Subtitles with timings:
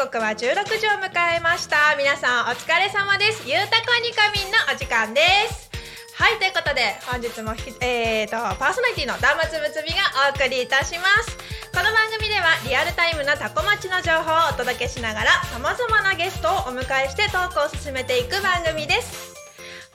[0.00, 1.94] 刻は16時を迎えました。
[1.98, 3.44] 皆さんお疲れ様です。
[3.44, 5.20] ゆうたこにかみんのお時間で
[5.52, 5.68] す。
[6.16, 7.52] はいということで本日も
[7.84, 10.00] えー、とパーソナリティのダムつぶつみが
[10.32, 11.36] お送りいたします。
[11.76, 19.39] この番組ではリアルタイムなタコ町の情報をお届けしながら様々なゲストをお迎えしてトークを進めていく番組です。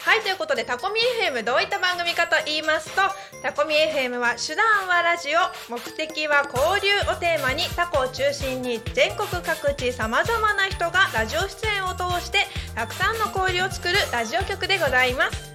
[0.06, 3.02] はいということでタコミ FM どういった番組かと言いますと
[3.42, 5.40] タコミ FM は手段はラジオ
[5.74, 15.55] 目的は交流をテーマにタコを中心に全国各地さまざまな人がラジオ出演を通してたくさんの交流を作るラジオ局でございます。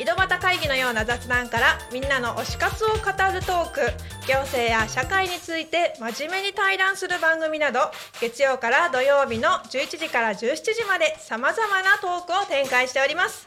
[0.00, 3.80] 井戸端会議のような雑談からみんなの推し活を語るトーク
[4.28, 7.80] 行政や社会について真面目に対談する番組など
[8.20, 13.44] 月曜から土曜日の11時から17時までさまざまなトークを展開しております。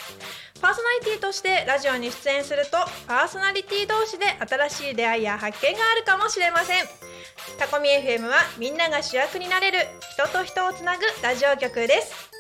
[0.61, 2.77] パーソナリティとしてラジオに出演すると
[3.07, 6.83] パーソナリティ同士で新しい出会いや発見があるかもしれません。
[7.57, 9.79] タコミ FM はみんなが主役になれる
[10.13, 12.30] 人と人をつなぐラジオ局です。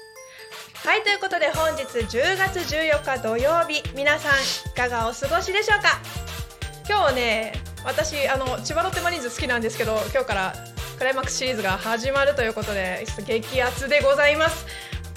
[0.83, 4.33] はいということで本日10月14日土曜日皆さん
[4.71, 5.99] いかがお過ごしでしょうか？
[6.89, 7.53] 今日ね
[7.85, 10.53] 私あの千葉ロッテマリーンズ好きなんですけど今日から
[10.97, 14.65] クライマックスシリーズが始まるということで激アツでございます。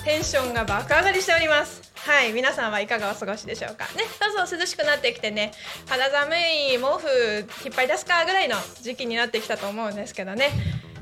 [0.05, 1.81] テンションが爆上がりしております。
[1.97, 3.86] はい皆さんはいかがお過ごしでしょうか？
[3.96, 5.52] ねどうぞ涼しくなってきてね。
[5.89, 10.51] 肌寒い毛布引っ張り出すかぐらいの時期になってきたと思うんですけどね。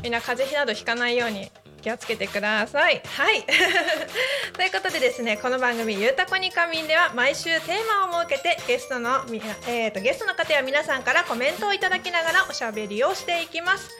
[0.04, 1.50] みんな風邪ひなどひかないように
[1.82, 3.02] 気をつけてください。
[3.04, 3.44] はい。
[4.54, 9.24] ということでですね、この番組、ゆうたこにかみんでは毎週テーマを設けて、ゲストの、
[9.66, 13.90] えーと、ゲストの方や皆さんからコメントをいただきながらおしゃべりをしていきます。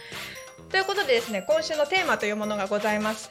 [0.71, 3.31] ということでですね、今週のテーマというものがございます。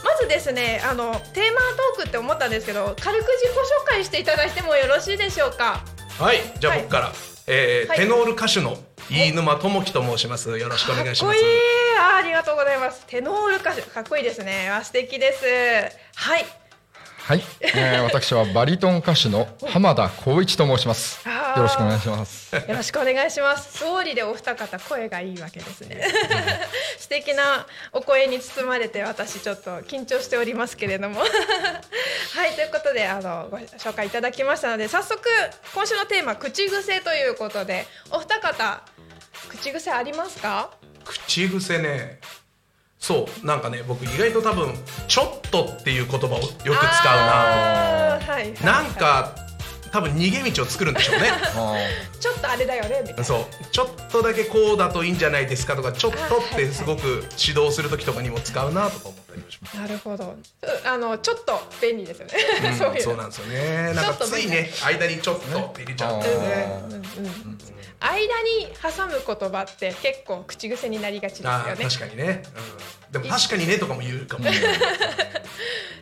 [0.03, 1.59] まずですね、あのテーマ
[1.95, 5.79] トークって思ったんですけど、軽く自己紹介していただいてもよろしいでしょうか？
[6.19, 7.11] はいじゃあ僕から、
[7.47, 8.77] えーはいテノール歌手の
[9.09, 13.05] 飯沼智樹と申しますよろしくお願いしますかっこいいあありがとうございます。
[13.07, 14.69] テノール歌手かっこいいですね。
[14.83, 15.45] 素敵です。
[16.15, 16.58] はい。
[17.29, 21.23] はい、えー、私はバリトン歌手の浜田光一と申します。
[21.29, 22.55] よろしくお願いします。
[22.55, 23.71] よろしくお願いします。
[23.77, 26.01] 通りでお二方声がいいわけですね。
[26.97, 31.19] 素敵なお声に包まれて私ちょっと緊張しておりますけれども。
[31.19, 31.27] は
[32.47, 35.19] いということであのご紹介いただきましたので早速
[35.75, 38.81] 今週のテーマ口癖ということでお二方
[39.49, 40.71] 口癖ありますか？
[41.05, 42.21] 口癖ね
[42.99, 44.73] そうなんかね僕意外と多分
[45.07, 46.73] 「ちょっと」っていう言葉をよく使うな。
[46.73, 49.35] はいはいはいなんか
[49.91, 51.29] 多分逃げ道を作るんでしょうね。
[51.31, 51.75] あ
[52.19, 53.23] ちょっとあれだよねみたいな。
[53.23, 53.65] そう。
[53.71, 59.77] ちょっとだけこうだといいんじゃないですかとかちょっとってすごく指導する時とかにも使うなとか思ったりもします。
[59.77, 60.25] なるほど。
[60.25, 60.37] う
[60.85, 62.33] あのちょっと便利ですよね、
[62.65, 63.93] うん そうなんですよね。
[63.93, 71.83] なんかついね間にちょっとって入れちゃうんだよねうんうん間に挟む言葉って結構口癖になりがちですよね。
[71.83, 72.43] 確かにね、
[73.07, 74.45] うん、でも確かにねとかも言うかも、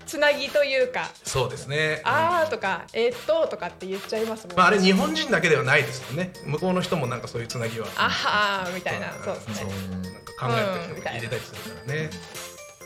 [0.06, 1.10] つなぎというか。
[1.24, 6.32] そうですね「あー」とか「えーっと」とかって言っちゃいますもんまあ、あれ日本人だけではないですよね。
[6.46, 7.88] 向こうの人もなんかそういうつなぎは。
[7.96, 9.16] あはーみたいな。
[9.16, 9.24] うん。
[9.24, 9.72] そうですね。
[9.90, 12.10] なんか考えてる人が入れたりするからね、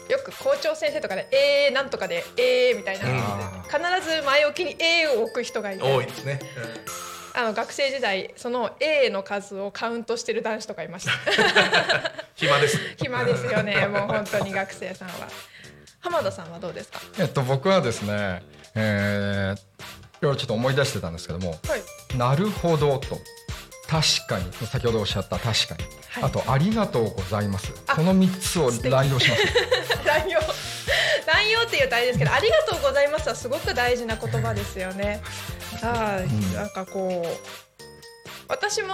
[0.10, 3.08] よく校長先生とかで「えーなんとかで「えー」みたいな。
[3.08, 3.62] うん。
[3.64, 5.84] 必ず前置きに「えー」を置く人がいて。
[5.84, 6.40] 多いですね、
[7.34, 11.12] あの学生時代その A の数をカウントしてる男子とかいました。
[12.36, 12.78] 暇です。
[12.98, 13.88] 暇ですよね。
[13.88, 15.14] もう本当に学生さんは。
[16.02, 17.00] 浜田さんはどうですか？
[17.18, 18.42] ーえっと僕はですね、
[18.76, 19.60] えー、い
[20.22, 21.84] ろいろちょっと思い出してたんですけどもはい
[22.18, 23.20] 「なるほど」と
[23.88, 26.24] 「確かに」先ほどおっしゃった「確かに」はい。
[26.24, 29.44] あと「ありがとうございます」あこの3つを乱用します。
[30.06, 30.40] 乱用。
[31.28, 35.22] 乱用っていうとあれですけど「ありがとうございます」はすごく大事な言葉ですよね。
[35.84, 37.72] あーんなんかこう
[38.48, 38.94] 私も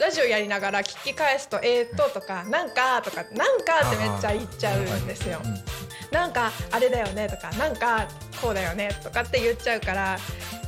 [0.00, 5.40] ラジオやりながら聞き返すと「えー、っと」とか「なんか」とか「なんか」ってめっちゃ言っちゃうんですよ。
[5.44, 5.84] うん
[6.14, 8.06] なんかあれだよねとかなんか
[8.40, 10.16] こうだよねとかって言っちゃうから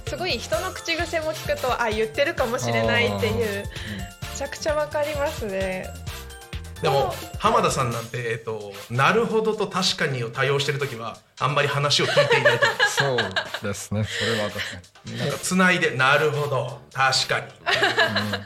[0.09, 3.65] すごい人の口癖も聞くとあ言ってるかもしれないっていうめ
[4.37, 5.89] ちゃくちゃわかりますね。
[6.83, 12.67] でも浜田さんなんて、えっと、なるほどと確かにを多用してる時はあんまり話を聞いていないと。
[12.89, 13.19] そう
[13.63, 14.05] ですね。
[14.05, 14.65] それは確か
[15.07, 15.19] に。
[15.19, 16.81] なんかつないでなるほど。
[16.93, 17.47] 確かに、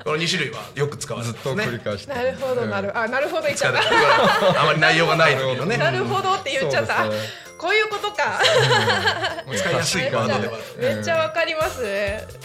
[0.05, 1.75] この2種類はよく使われずっとてますね。
[1.75, 2.15] 繰り返して。
[2.15, 3.81] なるほどなるあなるほど言っちゃった。
[4.61, 5.77] あまり内容がない時のね。
[5.77, 7.03] なるほどって言っちゃった。
[7.03, 7.29] そうですね。
[7.59, 8.41] こういうことか。
[9.55, 10.59] 使いやすいワードでは。
[10.79, 11.83] めっちゃわかります。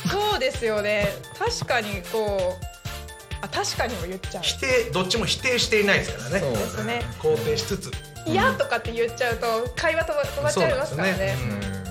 [0.09, 1.07] そうですよね。
[1.37, 2.74] 確かにこう。
[3.45, 4.43] あ確かにも言っちゃう。
[4.43, 7.01] 否定どっちも否定していないですからねそうですね。
[7.19, 7.91] 肯定しつつ
[8.27, 11.84] いやとかって言っちゃうと会話止ま止まっちゃいますからね。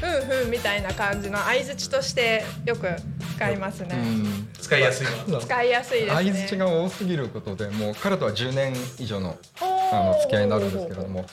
[0.00, 2.88] ふんふんみたいな感じの相槌としてよく
[3.36, 3.96] 使いますね。
[3.96, 4.48] うん。
[4.60, 5.06] 使いやすい
[5.40, 6.40] 使いやすいです相ね。
[6.44, 11.24] づちが多すぎることでもう彼とは10年以上のあの付き合いになるんですけれども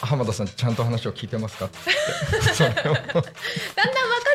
[0.00, 1.68] 浜田さんちゃんと話を聞いてますか？
[2.58, 3.02] だんだん分か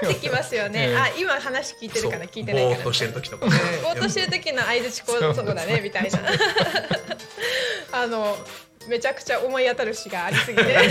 [0.05, 0.89] ってきますよね。
[0.89, 2.33] ええあ今話聞いてるかなそう。
[2.33, 2.93] 聞いてないかなぼーっと。
[2.93, 3.51] してる時とかね。
[3.83, 6.19] ぼーっとしてる時の相槌こうそうだねみたいな。
[7.91, 8.37] あの
[8.87, 10.63] めちゃくちゃ思い当たる詩がありすぎて。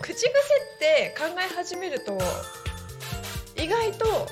[0.00, 2.18] 口癖って考え始めると
[3.56, 4.26] 意外と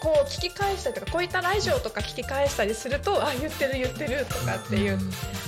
[0.00, 4.98] こう聞き返したりとかこういったラジオとか聞き返したりするとあ言ってる言ってるとかっていう、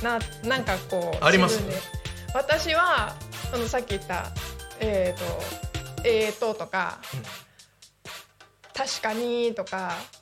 [0.02, 2.02] ななんかこうあります自分で。
[2.34, 3.14] 私は
[3.52, 4.30] あのさっき言った
[4.80, 6.98] えっ、と「えーと」とか
[8.74, 9.94] 「確かに」とか「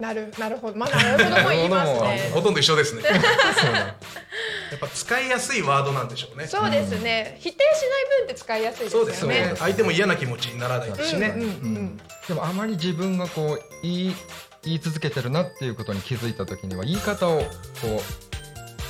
[0.00, 2.30] なるなるほど」まあなるほども言いますなるね。
[2.32, 3.02] ほとんど一緒ですね。
[3.02, 6.46] そうだやっぱ使いやすいワードなんでしょうね。
[6.46, 9.14] そうですね、否定しない分って使いやすいですよね。
[9.14, 9.54] そうですね。
[9.58, 11.48] 相手も嫌な気持ちにならないですしね、うんうん。
[11.48, 12.00] うん。
[12.28, 14.16] でもあまり自分がこう言い
[14.62, 17.46] 言い続けてるなっていうことに気づいた時には言い方をこ
[17.84, 18.29] う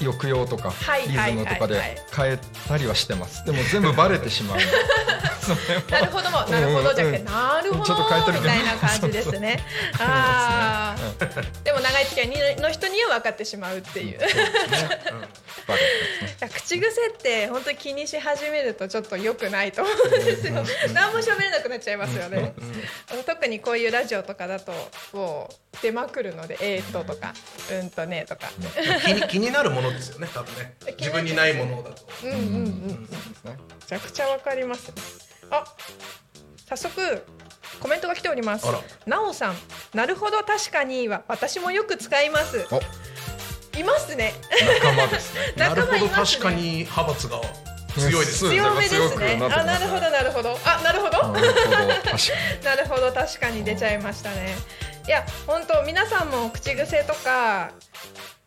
[0.05, 1.81] 抑揚とかはいリズムとかで
[2.15, 2.39] 変え
[2.69, 3.45] たりはしてます。
[3.45, 4.59] でも全部バレてしまう。
[5.91, 9.61] なるほども、なるほどじゃなくて、うんなるほどちょっと変えてるけどみたいな感じですね。
[9.99, 14.19] ああ、でも長い付き合いの人には分かってしまうっていう。
[16.53, 20.65] 口癖って本当に気にし始めるとちょっと良くないと思うんですよ。
[20.93, 22.55] 何も喋れなくなっちゃいますよね。
[23.27, 24.73] 特にこういうラジオとかだと
[25.13, 27.35] もう出まくるので、えーっととか、
[27.73, 28.51] うんとねとか。
[29.05, 33.09] 気に気になるものですよね多分ね自分にないものだとうんうんうん。
[33.09, 33.57] め
[33.87, 34.93] ちゃくちゃわかります。
[35.51, 35.65] あ、
[36.69, 37.27] 早速
[37.81, 38.67] コメントが来ております。
[39.07, 39.57] なおさん、
[39.95, 42.67] なるほど確かには私もよく使います。
[42.71, 42.81] お
[43.79, 44.35] いますね。
[44.83, 47.41] 仲間ですね なるほど確かに派閥が
[47.95, 49.39] 強いです強めですね。
[49.43, 50.59] あ、なるほどなるほど。
[50.65, 51.29] あ、なるほど。
[51.29, 52.17] なるほど確か
[52.59, 54.55] になるほど確かに出ちゃいましたね。
[55.07, 57.73] いや本当皆さんも口癖とか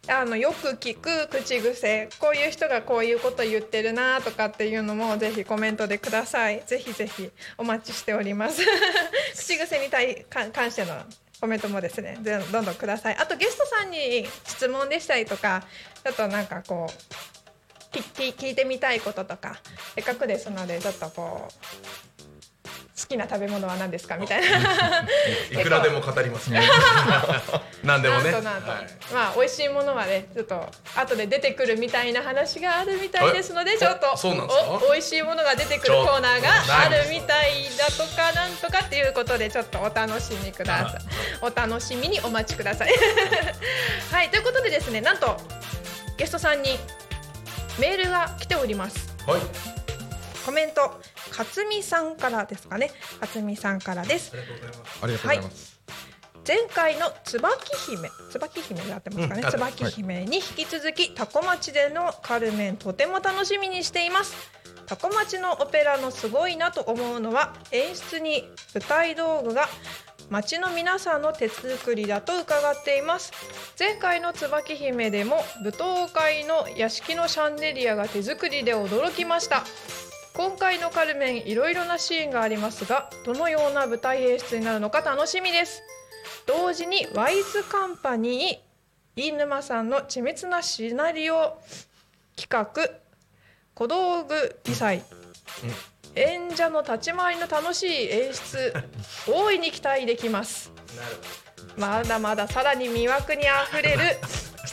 [0.07, 6.61] あのよく聞く口癖こういう人がこういうこと言ってるなとかっていうのもぜひコメントでください。
[6.65, 8.61] ぜひぜひお待ちしております。
[9.33, 11.03] 口癖に対か関しての
[11.39, 13.15] コメントもですねぜどんどんください。
[13.15, 15.63] あとゲストさんに質問でしたりとか
[16.03, 19.61] ちょっとなんかこう聞いてみたいこととか
[19.95, 22.12] せっかくですのでちょっとこう
[22.95, 24.17] 好きな食べ物は何ですか？
[24.17, 24.47] みたいな。
[25.51, 26.61] いくらでも語りますね。
[27.83, 28.31] 何でもね。
[28.31, 28.87] なんとなんと、はい。
[29.11, 34.63] まあ美味しいものはねちょっと後で出てくるみたいな話があるみたいですのでえちょっとそうなんですか？
[34.73, 36.49] お美味しいものが出てくるコーナーが
[36.85, 41.01] あるみたいだとかなんとかっていうことでちょっとお楽しみください。
[41.41, 42.93] お楽しみにお待ちください。
[44.13, 44.29] はい。
[44.29, 45.35] ということでですねなんと
[46.17, 46.77] ゲストさんに
[47.79, 49.11] メールが来ております。
[49.25, 49.39] はい
[50.45, 52.91] コメント勝美さんからですかね。
[53.21, 54.31] 勝美さんからです。
[54.33, 54.99] ありがとうございます。
[55.01, 55.73] ありがとうござい。
[56.45, 58.09] 前回の椿姫。
[58.29, 64.35] 椿姫で合ってますかね、うん椿姫に引き続きタコ町でのカルメンとても楽しみにしています。
[64.85, 69.69] タコ町のオペラのすごいなと思うのは演出に舞台道具が
[70.29, 73.31] 町の皆さんの手作りだと伺っています。
[73.79, 79.63] 前回の椿姫でも舞踏会の屋敷のシャンデリアが手作りで驚きました
[80.35, 85.83] 今回のカルメンいろいろなシーンがありますがどのような舞台演出になるのか楽しみです。
[86.47, 91.59] 同時にワイズカンパニー飯沼さんの緻密なシナリオ
[92.35, 92.73] 企画
[93.75, 95.03] 小道具記載、
[96.15, 98.73] 演者の立ち回りの楽しい演出
[99.27, 100.71] 大いに期待できます。
[101.77, 103.99] まだまださらに魅惑にあふれる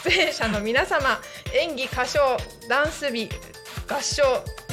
[0.05, 1.21] 出演者の皆様
[1.55, 2.21] 演技歌唱
[2.69, 3.29] ダンス美
[3.90, 4.23] 合唱。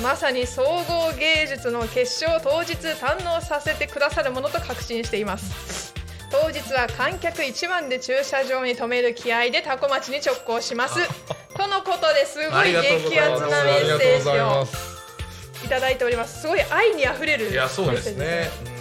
[0.04, 5.94] まさに総合芸術の決勝当日堪能させてくださるものと確信しています。
[6.30, 11.00] 当日は観客一番で駐車場に停める気合でタコ町に直行します。
[11.58, 14.68] とのことですごい激アツなメッセージを。
[15.66, 16.42] いただいております。
[16.42, 18.78] すごい愛にあふれるいやそうですメッセージね、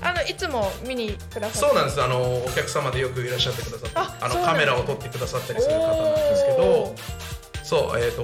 [0.00, 2.02] あのいつも見にくだうんさってそうなんです。
[2.02, 7.31] あのお客様でよくいらっしゃってくださってああのカメラを撮ってくださったりする方なんですけおどー
[7.72, 8.22] そうえっ、と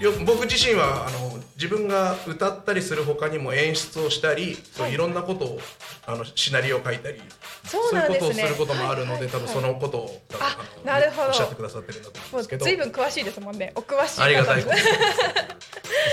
[0.00, 5.60] よ僕自身はあの自分が歌ったりする他にも演出をしたり、そういろんなことを
[6.06, 7.20] あのシナリオを書いたり
[7.64, 10.22] そういうことをすることもあるので、はい多分そのことを
[10.84, 11.28] なるほど。
[11.28, 12.64] おっしゃってくださってるんだと思うんですけど。
[12.64, 13.72] 随分詳しいですもんね。
[13.74, 14.88] お詳しい方ありがたいです。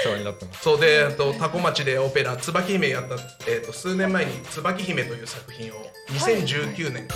[0.06, 0.62] お世話になってます。
[0.64, 3.16] そうで、えっと、タコ町でオペラ「椿姫」やった、
[3.48, 5.76] えっと、数年前に「椿姫」という作品を
[6.10, 7.10] 2019年に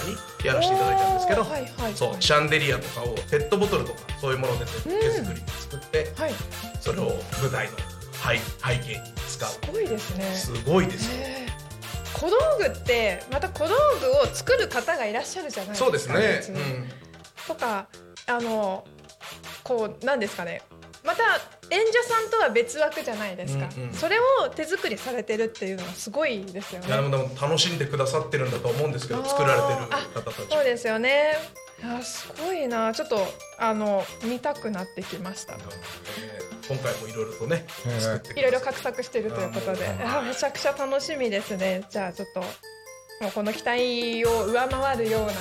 [0.44, 1.62] やらせていただいたんですけど、はい。
[1.77, 1.94] はい。
[1.96, 6.34] そうシャンデリアとかをペットボトルとかそういうもので手作りで作って、はい。
[6.82, 10.36] それを舞台の背背景に使うすごいですね。
[10.36, 11.10] すごいです
[12.13, 15.86] 小道具ってまた小道具を作る方がいらっしゃるじゃないですか。
[15.86, 16.60] そうですね別、に
[17.48, 17.88] とか
[18.27, 18.86] あの
[19.63, 20.62] こうなんですかね。
[21.03, 21.24] また
[21.69, 27.29] 演者さんとは別枠じゃないですか、うんうんそれを手作りされてるっていうのはすごいですようん、いやでね。
[27.39, 31.34] 楽しんでくださってるんだと思うんですけど作られてる方たちそうですよね。
[31.84, 33.19] いやすごいなちょっと
[33.60, 35.55] あの見たくなってきました。
[36.67, 37.65] 今回もいろいろとね
[38.36, 41.84] いろいろ画策してるということで、ああめちゃくちゃ楽しみですね。
[41.89, 42.48] じゃあちょっとも
[43.29, 45.34] うこの期待を上回るような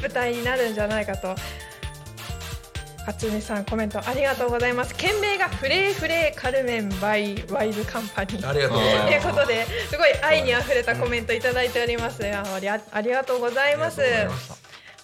[0.00, 1.34] 舞台になるんじゃないかと。
[3.06, 4.94] 勝美さんコメントありがとうございます。
[4.94, 8.48] 件名がフレーフレーカルメンバイワイズカンパニー。
[8.48, 12.22] ありがとうございますということですごい愛にあふれたコメントいただいております。
[12.22, 14.02] ありあありがとうございます。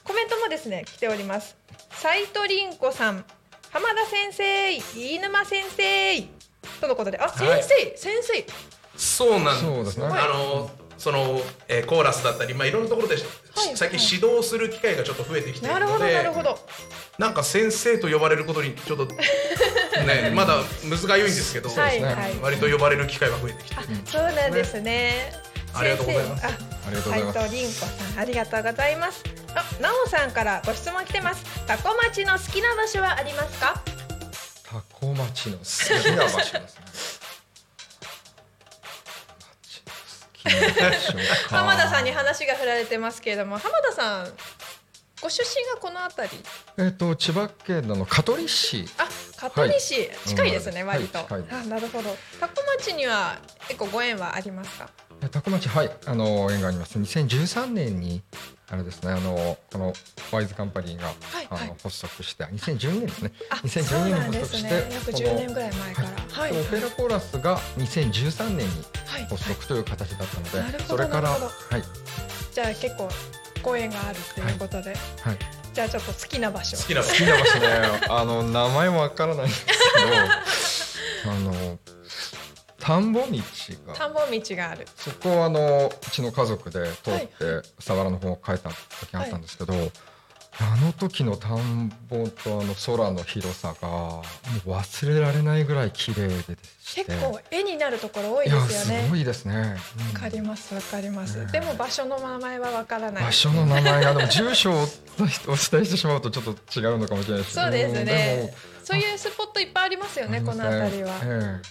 [0.03, 1.57] コメントもですね来ております。
[1.93, 3.25] 斉藤凛子さん、
[3.75, 6.23] 浜田先生、飯沼先生
[6.81, 7.63] とのことで、あ、先生、はい。
[7.97, 8.47] 先生、
[8.97, 9.61] そうなんです。
[9.63, 10.07] そうですね。
[10.07, 13.19] あのその、えーコーラスだったり、まあ、いろんなところで、い。
[13.75, 16.57] 最近指導する機会がちょっと増えてきていなるほどるのでなるほど。
[17.19, 19.07] なんか先生と呼ばれることにちょっと
[20.07, 22.39] ねまだむずがゆいんですけど、はいねはい。
[22.41, 25.33] 割と呼ばれる機会が増えてきてあ、そうなんですね。
[25.75, 26.45] ありがとうございます
[27.03, 29.25] 斉藤凛子さん、ありがとうございます。
[29.55, 31.45] あ、なおさんからご質問来てます。
[31.67, 33.83] タコ町の好きな場所はありますか？
[34.65, 35.67] タコ町の好き
[36.17, 36.79] な場所です
[41.17, 41.23] ね。
[41.49, 44.29] 浜田さんに話が振られてますけれども、浜田さん、
[45.23, 46.39] ご出身がこの辺り？
[46.79, 51.19] えっと千葉県の香取市あ、香取市、近いですね、うん割と。
[51.19, 52.15] はいあ、なるほど。
[52.39, 53.39] タコ町には
[53.69, 54.91] 結構ご縁はありますか？
[55.25, 56.99] えタコ町はいあの縁があります。
[56.99, 58.23] 2013年に
[58.69, 59.93] あれですねあのこの
[60.33, 61.13] ワイズカンパニーが、は
[61.43, 61.63] いはい。
[61.63, 63.33] あの発足して2012年ですね。
[63.51, 64.95] あ、2012そう年なんですねに発足して。
[64.95, 66.09] 約この10年ぐらい前から。
[66.31, 66.53] はい。
[66.53, 68.65] でオペラコーラスが2013年に
[69.07, 69.25] はい。
[69.25, 71.83] 発足という形だったので、なるほどそれからはい。
[72.53, 73.09] じゃあ結構
[73.63, 75.39] ご縁があるということで、はい。
[75.73, 76.77] じゃあちょっと好きな場所。
[76.77, 77.69] 好きな好きな場所ね。
[78.11, 81.79] あの名前もわからないんですけど あの
[82.85, 83.27] 田んぼ道
[83.87, 83.95] が。
[83.95, 84.87] 田んぼ道がある。
[84.97, 89.73] そこをあのうちの家族で通っはて佐原の方を帰った時があったんですけど、
[90.61, 94.23] あの時の田んぼとあの空の広さがも
[94.67, 96.57] う忘れられないぐらい綺麗で
[96.95, 99.03] 結構絵になるところ多いですよね。
[99.05, 99.63] すごいですね、うん
[100.15, 103.25] わかりますわかります、ねでも場所の名前はわからない。
[103.25, 104.87] 場所の名前がでも住所をお伝
[105.47, 108.05] えしてしまうとちょっと違うのかもしれないですけどそうですね。
[108.05, 110.41] でそういうスポットいっぱいありますよもね。
[110.41, 111.63] この辺りは、え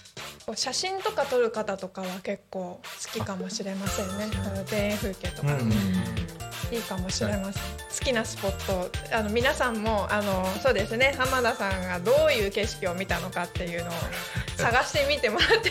[0.44, 4.28] こう写真とか撮る方とかは結構好きかもしれませんね。
[4.68, 5.72] 田園風景とか、うん。
[6.74, 7.62] いいかもしれません。
[7.62, 11.14] 好きなスポットあの皆さんもあのそうですね。
[11.16, 13.92] 浜田さんがどういう景色を見たのかっていうのを
[14.56, 15.70] 探してみてもらって。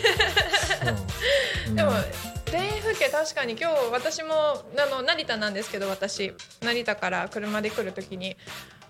[1.74, 1.92] でも
[2.54, 6.32] 田園風景確かに今日私もあの成田なんですけど私。
[6.62, 8.36] 成田から車で来る時に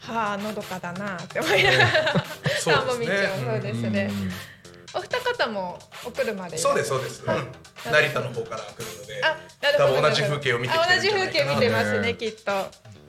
[0.01, 1.87] はあのどかだなって思いながら
[2.63, 2.87] 田ん。
[2.87, 3.03] ぼ道をそ
[3.57, 4.11] うですね。
[4.95, 7.39] お二方もお車でそうですそうです、はい。
[7.39, 7.47] うん
[7.85, 12.53] 成田の方から来るのであなるほど多分同じ風景を見て同じ風景見てますねねきっと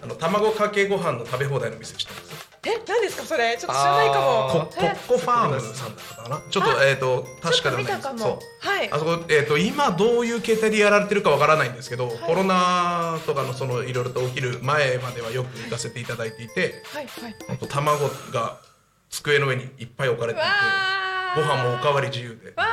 [0.06, 3.56] あの卵かけご飯の食べ放題の店知ってますえ何ですかそれ？
[3.60, 4.50] ちょっと知らないかも。
[4.52, 6.42] ココッコファームさんだったかな？
[6.50, 8.20] ちょっとえっ、と確かではない見たかも。
[8.20, 8.68] そう。
[8.68, 8.92] はい。
[8.92, 17.36] あそこ、えー、と今どういう形態でやられてるかわからないんですけど、コロナとかのそのいろいろと起きる前まではよく行かせていただいていてはいはい。
[17.50, 18.60] あと卵が
[19.12, 20.50] 机の上にいっぱい置かれていて
[21.36, 22.66] ご飯もおかわり自由でわ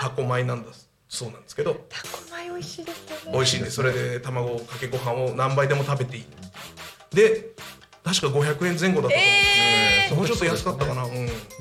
[0.00, 0.70] タコ米なんだ
[1.08, 1.72] そうなんですけど。
[1.72, 6.26] ータコ米美味しいですよね美味しいんでそれで卵かけご飯を何杯でも食べていい。
[7.14, 7.54] で
[8.02, 9.10] 確か500円前後だったと思う。
[9.10, 9.18] んです
[10.10, 10.14] えー。
[10.14, 11.10] もうちょっと安かったかな、うん、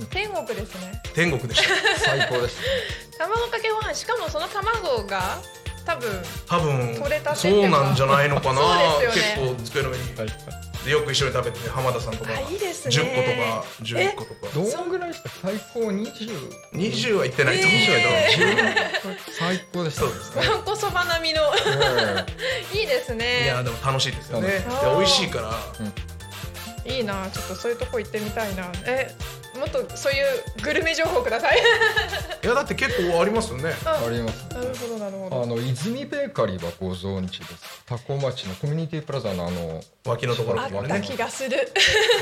[0.09, 1.01] 天国ですね。
[1.13, 1.99] 天国でした。
[1.99, 2.57] 最高です。
[3.17, 3.93] 卵かけご飯。
[3.93, 5.41] しかもその卵が
[5.85, 8.61] 多分多分取れたそうなんじゃないのかな。
[8.61, 9.55] そうですよね。
[9.55, 10.03] 結構机の上に
[10.83, 12.95] でよく一緒に食べて浜田さんとかあいいですね。
[12.95, 14.75] 10個とか11個とか。
[14.77, 15.11] どんぐらい？
[15.11, 17.79] ですか最高20 20は行ってないと思う。
[19.39, 20.49] 最高でしたそうですね。
[20.49, 21.41] わんこそば並みの。
[22.73, 24.47] えいいですどいねやでも楽しいですよね。
[24.47, 26.91] でうん美味しいから。
[26.91, 27.29] いいな。
[27.31, 28.71] ちょっとそういうとこ行ってみたいな。
[28.85, 29.15] え？
[29.59, 31.57] もっとそういうグルメ情報ください。
[32.43, 33.69] いやだって結構ありますよね。
[33.69, 34.47] えあります。
[34.49, 35.43] なるほどなるほど。
[35.43, 37.83] あの泉ベーカリーはご存知です。
[37.85, 40.61] 多古町のコミュニティプラザのあの脇のところ。
[40.61, 41.57] あった気がする。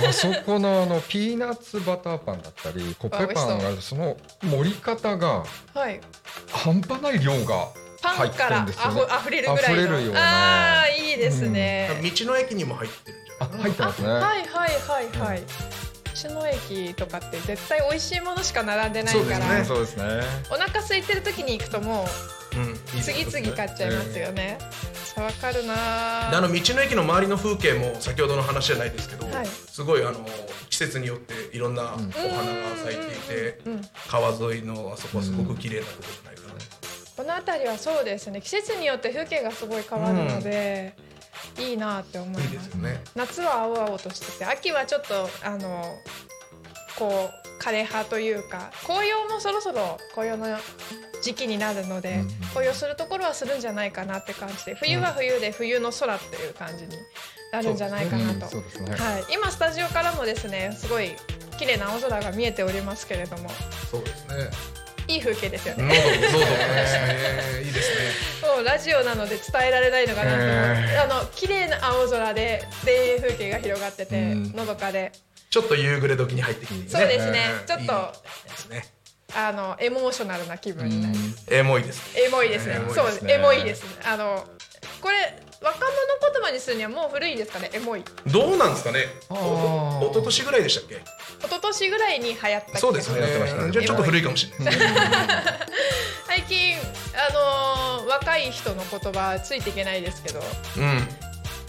[0.08, 6.02] あそこのあのピーナッツバターパンだったりコッペパンがその盛り方がはい。
[6.52, 7.70] 半端ない量が
[8.02, 9.02] パ入ってンからあるんですよね。
[9.02, 9.82] ふ溢れるぐらいの。
[9.82, 10.82] 溢れるような。
[10.82, 13.58] あいいですね、道の駅にも入ってるんじゃあな。
[13.58, 14.08] い入ってますね。
[14.10, 15.42] はいはいはいはい。
[15.42, 15.46] 道
[16.30, 20.22] の駅とかって絶対美味しいものしか並んでないから、そうですねそうですね。
[20.52, 24.58] お腹空いてる時に行くともうういです次々買っちゃいますよね。
[25.15, 25.74] さわかるな。
[25.74, 29.45] であーの道の駅の周りの風景も先ほどの話じゃないですけど、はい。
[29.45, 30.26] すごいあの
[30.69, 32.08] 季節によっていろんなお花が
[32.76, 33.78] 咲いていて、うんうん。
[33.80, 36.54] うん川沿いのあそこはすごく綺麗なところじゃないかな、
[37.15, 38.41] この辺りはそうですね。
[38.41, 40.93] 季節によって風景がすごい変わるので、
[41.60, 43.04] いいなって思いいいますですよね。
[43.15, 45.97] 夏は青々としてて秋はちょっとあの
[46.97, 50.58] こう枯れ葉というか紅葉もそろそろ紅葉の
[51.21, 56.89] 時期になるので、うん紅葉するところはするんじゃないかなって感じで冬は冬で冬の空っていう感じに
[57.54, 58.95] なるんじゃないかなと、ね。
[58.97, 61.12] はい、今スタジオからもですねすごい
[61.58, 63.49] 綺麗な青空が見えておりますけれども。
[63.89, 64.81] そうですね
[65.12, 65.84] いい風景ですよね、
[67.63, 67.89] いいです
[68.43, 68.47] ね。
[68.56, 71.04] もうラジオなので伝えられないのかなえー。
[71.04, 74.52] あの綺麗な青空で田園風景が広がってて、うん。
[74.54, 75.12] のどかで。
[75.50, 76.86] ちょっと夕暮れ時に入ってきてね。
[76.88, 77.67] そうですね、うん。
[77.67, 78.86] ちょっといいですね。
[79.34, 82.82] あのエモーショナルな気分になります、エモいですエモいですね。
[82.93, 84.45] そうねエモいですあの
[85.02, 85.86] これ若者
[86.34, 87.69] 言葉にするにはもう古いですかね？
[87.74, 88.04] エモい。
[88.26, 89.06] どうなんですかね？
[89.30, 90.95] お一昨年ぐらいでしたっけ？
[90.95, 91.02] 一
[91.47, 93.71] 昨年ぐらいに流行ったそうですねやってましたね。
[93.71, 94.76] じゃあちょっと古いかもしれない。
[96.28, 100.39] 最近あのー若い人の言葉ついていけないですけど。
[100.78, 101.08] うん。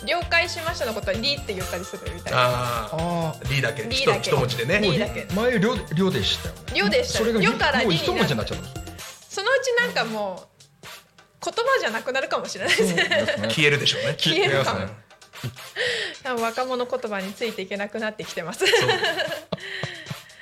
[0.04, 2.38] 了解しましたのことはリって言ったりするみたいな。
[2.40, 3.84] あああ D だけ。
[3.84, 4.30] リだけ。
[4.30, 4.80] 一文字でね。
[4.80, 5.28] リだけ。
[5.36, 6.60] 前量量でしたよね。
[6.74, 7.18] 量でした。
[7.18, 8.06] それが量からもうリになる。
[8.06, 8.64] 一文字になっちゃった
[9.28, 10.51] そのうちなんかもう
[11.44, 13.04] 言葉じゃなくなるかもしれないですね。
[13.48, 14.14] 消えるでしょうね。
[14.18, 14.80] 消えるかも。
[14.80, 15.12] 消えますね。
[16.22, 18.64] 多分若者言葉についていけなくなってきてます。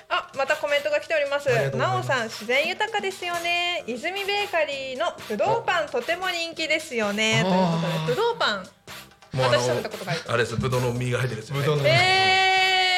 [0.09, 1.49] あ、またコメントが来ております。
[1.77, 3.85] なおさん自然豊かですよね。
[3.87, 7.43] 泉ベーカリーのぶどうパンとても人気ですよね。
[7.43, 8.69] ということでぶどうパン
[9.39, 10.57] 私食べたことないあれです。
[10.57, 11.61] ぶどうの実が入ってるやつよね。
[11.61, 12.50] ぶどうのえー、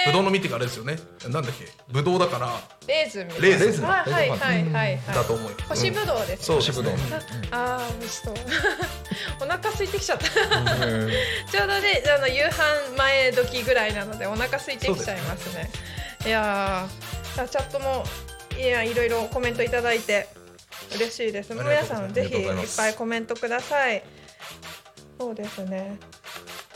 [0.07, 0.99] ぶどうの実っていうかあれですよね。
[1.29, 1.69] なんだっけ？
[1.89, 2.61] ぶどうだから。
[2.87, 3.47] レーズンみたいな。
[3.49, 3.85] レーズン。
[3.85, 4.39] はいはいはい。
[4.39, 5.57] はいはいだと思うよ。
[5.69, 7.03] 干しぶどうです、そうです干しぶどうね
[7.51, 8.35] あー美味しそう。
[9.41, 10.87] お腹空いてきちゃった。
[10.87, 11.11] うん。
[11.51, 15.71] ちょうどねあの夕飯前時ぐらいなのでお腹空いてきちゃいますね。
[16.27, 18.05] いやーチャットも
[18.59, 20.29] いやいろいろコメントいただいて
[20.95, 21.55] 嬉しいです。
[21.55, 24.03] 皆さんぜひいっぱいコメントください。
[25.19, 25.99] そうですね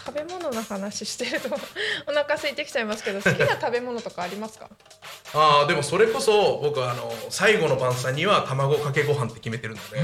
[0.07, 1.49] 食べ物の話してると
[2.07, 4.69] お腹空いてきちゃいますけど好きな食べ物とかありますか？
[5.35, 10.01] ああでもそれこそ僕はあの最後の晩餐には卵かけご飯って決めてるので、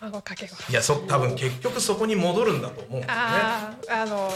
[0.00, 0.70] 卵かけご飯。
[0.70, 3.22] いやそ多分結局そこに戻るんだと思うんですよね。
[3.22, 4.32] あああの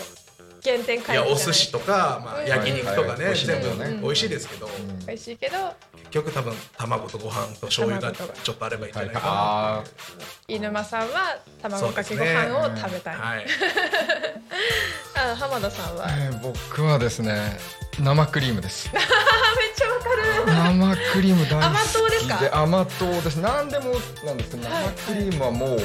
[0.65, 1.03] 原点い。
[1.15, 2.47] やお寿司とか、まあ、うん。
[2.47, 4.69] 焼肉とかね、全部美味しいですよね美味しいですけど、
[5.07, 5.57] 美味しいけど。
[6.11, 9.85] 結局多分卵とご飯と醤油がちょっとあればいいんじゃないかな、あ
[10.49, 13.47] 飯沼さんは卵かけご飯を食べたい、はい、
[15.15, 16.09] あ浜田さんは、
[16.43, 17.59] 僕はですね
[18.01, 18.91] 生クリームです。
[19.77, 20.47] ちゃわかる。
[20.47, 22.63] 生クリーム大好き甘党ですか？
[22.63, 23.37] 甘党です。
[23.37, 23.95] 何でも
[24.25, 24.85] なんですけどはい。
[25.07, 25.79] 生クリームはもう、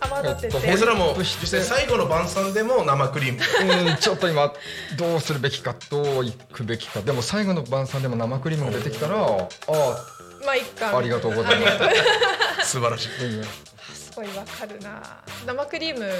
[0.00, 3.90] 甘だってて、えっとえそれはも実際最後の晩餐でも生クリーム。
[3.90, 4.52] うん、ちょっと今
[4.96, 7.00] どうするべきかどういくべきか。
[7.00, 9.48] でも最後の晩餐でも生クリームが出てきたらあ
[10.44, 10.90] まあいっか。
[10.94, 11.70] あありがとうございま
[12.62, 12.70] す。
[12.78, 13.38] 素晴らしい。
[13.38, 15.00] うんすごいわかるな。
[15.46, 16.10] 生クリーム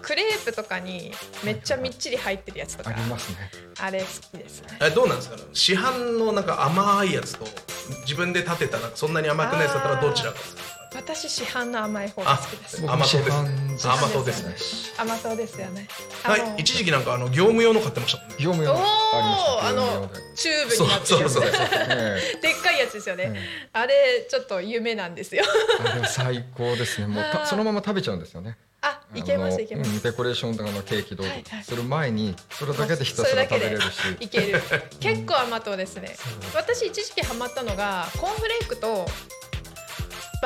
[0.00, 3.50] クレープとかにめっちゃみっちり入ってるやつとかありますね。
[3.78, 4.62] あれ好きです。
[4.62, 5.36] ねえどうなんですか？
[5.52, 7.46] 市販のなんか甘いやつと
[8.04, 10.75] 自分で立てたなんかそんなに甘くないやつだったらどちらが好きですか？
[10.96, 12.80] 私市販の甘い方が好きです。
[12.80, 13.28] 僕甘党です。
[13.28, 13.88] 市販です。
[13.88, 14.54] 甘党ですね。
[14.98, 15.88] 甘党ですよね。
[16.22, 18.22] はい一時期なんかあの業務用の買ってました。
[18.42, 18.76] 業務お用お
[19.62, 21.20] あのチューブになってる。
[21.20, 21.66] やつそうそうそう。
[21.90, 25.44] えでっかいやつですよね、えあれちょっと夢なんですよ。
[26.08, 27.08] 最高ですね。
[27.08, 28.56] もう そのまま食べちゃうんですよね。
[28.80, 30.02] あいけますいけます。
[30.02, 31.26] デコレーションとかのケーキどう
[31.62, 33.86] する前にそれだけでひたすら食べれるし。
[34.20, 34.62] いける。
[34.98, 36.16] 結構甘党ですね。
[36.54, 39.06] 私一時期ハマったのがコーンフレークと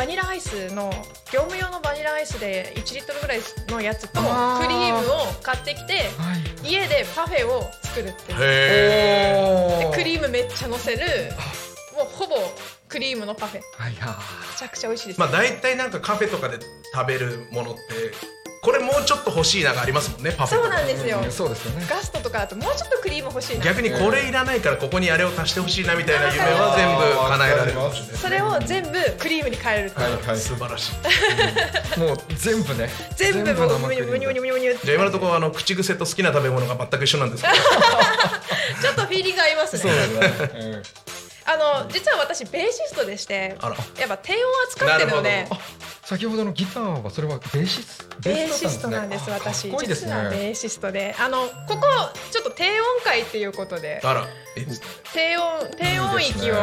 [0.00, 0.90] バニラアイスの
[1.30, 6.34] 業務用のバニラアイスで1リットルぐらいのやつとクリあーームを買ってきては
[6.64, 6.72] い。
[6.72, 9.92] 家でパフェを作るっていう。
[9.92, 11.00] クリームめっちゃ乗せる
[11.94, 12.36] もうほぼ
[12.88, 13.60] クリームのパフェ。
[13.60, 13.64] め
[14.56, 16.56] ちゃくちゃ美味しいです、まあ大体なんかカフェとかで
[16.94, 17.80] 食べるものって
[18.60, 21.20] これもうちょっと欲しいながありますもんねパフェそうなんですよ。
[21.24, 21.86] うんそうですよね。
[21.88, 23.64] ガストとかだともうちょっとクリーム欲しいな。
[23.64, 27.78] 逆にこれいらないからここにあれを足してほしいなみたいな夢は全部叶えられる。
[27.78, 30.04] かもしれないですそれを全部クリームに変えるっていう。
[30.04, 30.36] はいはい。
[30.36, 30.92] 素晴らしい。
[31.98, 32.90] もう全部ね。
[33.16, 33.94] 全部もう生ム。
[33.94, 34.86] ニムュムニュムニュムニュムニュって。
[34.86, 37.54] じゃあ今のところあの口癖と好きな食べ物が全く一緒なんですけど。
[38.82, 39.80] ちょっとフィーリング合いますね。
[39.80, 41.19] そうですね、うん
[41.52, 43.76] あの実は私ベーシストでしてあら。
[43.98, 45.42] やっぱ低音扱ってるので。
[45.44, 45.60] なるほ
[46.04, 51.14] 先ほどのギターはそれはベーシスベーシストなんですあ私いいです実はベねーシストで。
[51.18, 51.86] あのここ
[52.32, 54.02] ちょっと低音階っていうことで。
[55.12, 56.56] 低音低音域を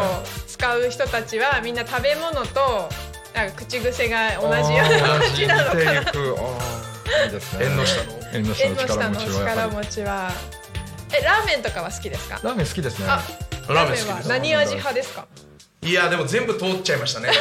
[0.47, 2.89] 使う人たちはみんな食べ物と
[3.33, 6.11] なんか口癖が同じような感じなのかな。
[7.31, 7.65] ですね。
[7.65, 8.11] 縁の下の。
[8.33, 10.31] 縁の下縁の力持ちは。
[11.17, 12.41] えラーメンとかは好きですか？
[12.43, 13.05] ラーメン好きですね。
[13.07, 13.23] あ
[13.73, 15.27] ラーメン好きですは何味派ですか？
[15.81, 17.29] いやでも全部通っちゃいましたね。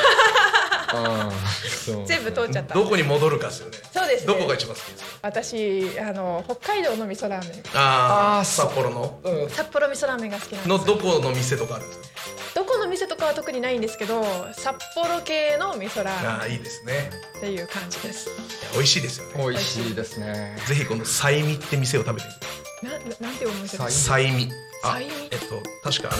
[0.89, 2.07] あーそう。
[2.07, 2.75] 全部通っちゃった。
[2.75, 3.79] どこに戻るかですよね。
[3.93, 4.27] そうですね。
[4.27, 5.11] どこが一番好きですか？
[5.23, 7.63] 私あの北海道の味噌ラーメン。
[7.75, 9.21] あああー札幌の？
[9.25, 9.51] うん。
[9.51, 11.87] 札幌味噌ラーメンが好きなんですのどこの店とかある？
[11.87, 12.07] んですか
[12.55, 16.31] どこの店とかは特にないんですけど札幌系の味噌ラーメン。
[16.31, 17.11] ああいいですね。
[17.39, 18.31] っていう感じです。
[18.75, 19.33] 美味しいですよね。
[19.51, 20.57] 美味しいですね。
[20.67, 22.47] ぜひこのサイミって店を食べてみて。
[22.83, 24.51] なななんてお店ですサイミ
[24.93, 26.17] あえっと確かあ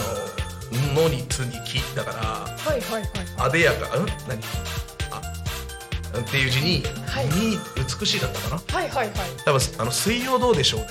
[0.95, 3.11] の「の」に「つ」に「き」だからはいはいはい。
[3.37, 4.39] あでやかうん何？
[5.11, 5.21] あ
[6.19, 7.25] っていう字に「はい。
[7.27, 7.59] に
[7.99, 8.61] 美しい」だったかな？
[8.79, 9.15] はいはいはい。
[9.45, 10.87] 多分あの水曜どうでしょうね。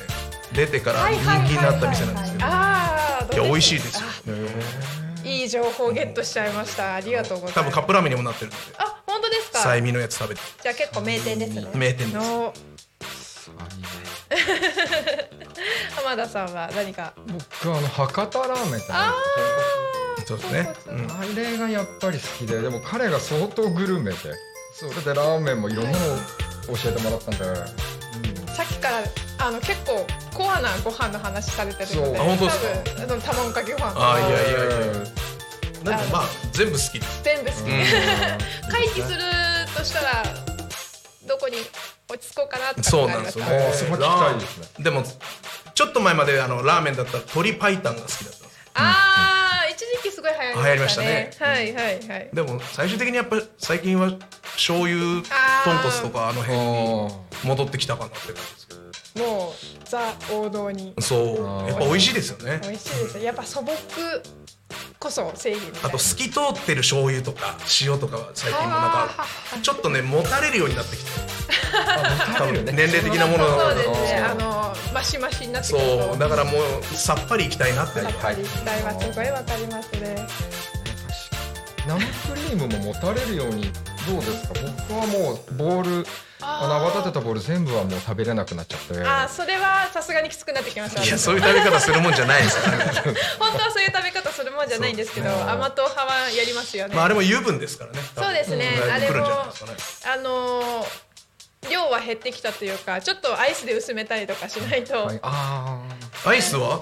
[0.52, 4.06] 出てから人気になった店なんですけどああいや美味しいですよ。
[5.24, 6.94] あいい情報ゲットしちゃいました。
[6.94, 7.54] ありがとうございます。
[7.56, 8.62] 多分カップラーメンにもなってるので。
[8.78, 9.58] あ本当ですか？
[9.58, 10.40] サイミのやつ食べて。
[10.62, 11.66] じゃあ結構名店ですね。
[11.74, 12.12] 名店です。
[12.14, 12.54] の
[15.94, 17.12] 浜田さんは何か？
[17.60, 20.92] 僕はあの博多ラーメンってあるそうですね、う。
[20.92, 24.18] ん、あれがやっぱり好きででも彼が相当グルメで。
[24.78, 26.18] それでラーメンもいろんなのを
[26.76, 27.44] 教えてもらったんで、
[28.54, 28.98] さっきから
[29.38, 32.22] あの結構コアなご飯の話されてるのでそう。
[32.22, 32.68] あ本当ですか？
[32.84, 33.94] 多分あの卵かけご飯。
[33.96, 34.96] あいやいやいやう
[35.82, 35.84] ん。
[35.84, 36.98] なんかまあ全部好き。
[37.00, 37.68] です全部好き、うん。
[38.70, 39.18] 回帰する
[39.74, 40.22] としたら
[41.26, 41.56] どこに
[42.08, 43.72] 落ち着こうかなとかそうなんですよね。
[43.72, 44.84] そこ聞きですね。
[44.84, 45.02] でも
[45.74, 51.30] ちょっと前まであのラーメンだったら鶏白湯が好きだったあー一時期すごい流行りましたね。
[51.38, 52.30] 流はいはいはい。
[52.32, 54.12] でも最終的にやっぱ最近は
[54.54, 55.22] 醤油
[55.64, 57.10] 豚骨とかあの辺に
[57.44, 58.86] 戻ってきたかなって感じですけど。
[59.16, 59.52] もう
[59.88, 60.94] ザ王道に。
[61.00, 61.16] そ
[61.64, 61.68] う。
[61.68, 62.60] やっぱ美味しいですよね。
[62.62, 63.24] 美味しいですよ。
[63.24, 63.72] やっぱ素朴
[64.98, 65.88] こそ正義みたいな。
[65.88, 69.26] あと透き通ってる醤油とか塩とかは最近もなんか
[69.62, 71.10] ちょっとねもたれるようになってきて。
[72.72, 74.14] 年齢的なものそうですなのかね。
[74.20, 76.02] ああのマシマシになってくると。
[76.08, 78.00] そうだからもうさっぱりいきたいなって。
[78.00, 80.26] やっぱり期待はすごいわかりますね。
[81.86, 83.70] 生クリームももたれるように
[84.06, 84.54] どうですか？
[84.88, 86.06] 僕はもうボール
[86.40, 89.00] あの泡立てたボール全部はもう食べれなくなっちゃって。
[89.02, 91.02] あーそれはさすがにきつくなってきました。
[91.02, 92.62] いやそういう食べ方するもんじゃないです。
[92.62, 92.84] からね
[93.38, 97.98] 本当はそういう食べ方するもんじゃないんですけど甘党派はやりますよね、まああれも油分ですからね。
[98.14, 98.74] そうですね。
[98.78, 101.06] 多分あれもあのー
[101.68, 105.16] 量は減ってきたというかちょっとアイスで薄めたりとかしないと、はい。
[105.16, 105.82] い、あ
[106.24, 106.80] アイスは？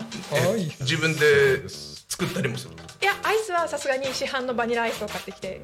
[0.80, 1.66] 自分で
[2.06, 5.62] 作ったりもするやアイスはさすがに市販のバニラアイスを買ってきて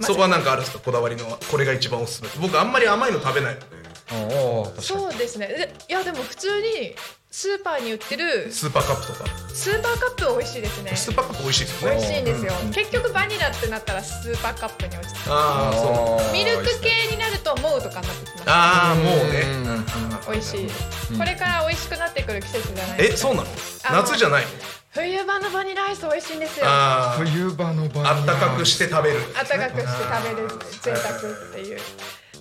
[0.00, 0.82] そこはなんかあるんですか？
[0.84, 2.28] こだわりのこれが一番おすすめ。
[2.40, 4.80] 僕あんまり甘いの食べないので。
[4.80, 5.46] そうですね。
[5.46, 6.94] でいやでも普通に
[7.34, 9.30] スーパーに売ってるスーパーカップとか。
[9.48, 10.94] スーパーカップ美味しいですね。
[10.94, 16.32] スーパーカップ美味しいです美よね味しいんですよ、うん結局バニラってなったらスーパーカップに落ちてああそう。
[16.34, 18.44] ミルク系になると MOW とかになってきます。
[18.48, 19.44] ああもうね
[20.30, 21.18] 美味しい、うん。
[21.18, 23.28] これから美味しくなってくる季節じゃないえですか。
[23.28, 23.48] そうなの？
[24.04, 24.48] 夏じゃないの？
[24.92, 26.66] 冬場のバニラアイス美味しいんですよ。
[27.16, 29.20] 冬場の場あったかくして食べる。
[29.32, 30.48] 暖かくして食べる。
[30.82, 31.80] 贅沢っていう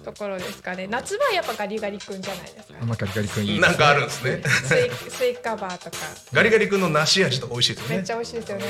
[0.01, 0.61] ところです。
[0.61, 2.73] かね夏場はやっぱガリガリ君じゃないですか。
[2.81, 4.41] あまガリガリ君いいなんかあるんですね。
[4.45, 5.97] スイスイカバーとか。
[6.33, 7.95] ガリガリ君の梨味とか美味しいですよね。
[7.97, 8.65] めっちゃ美味しいですよね。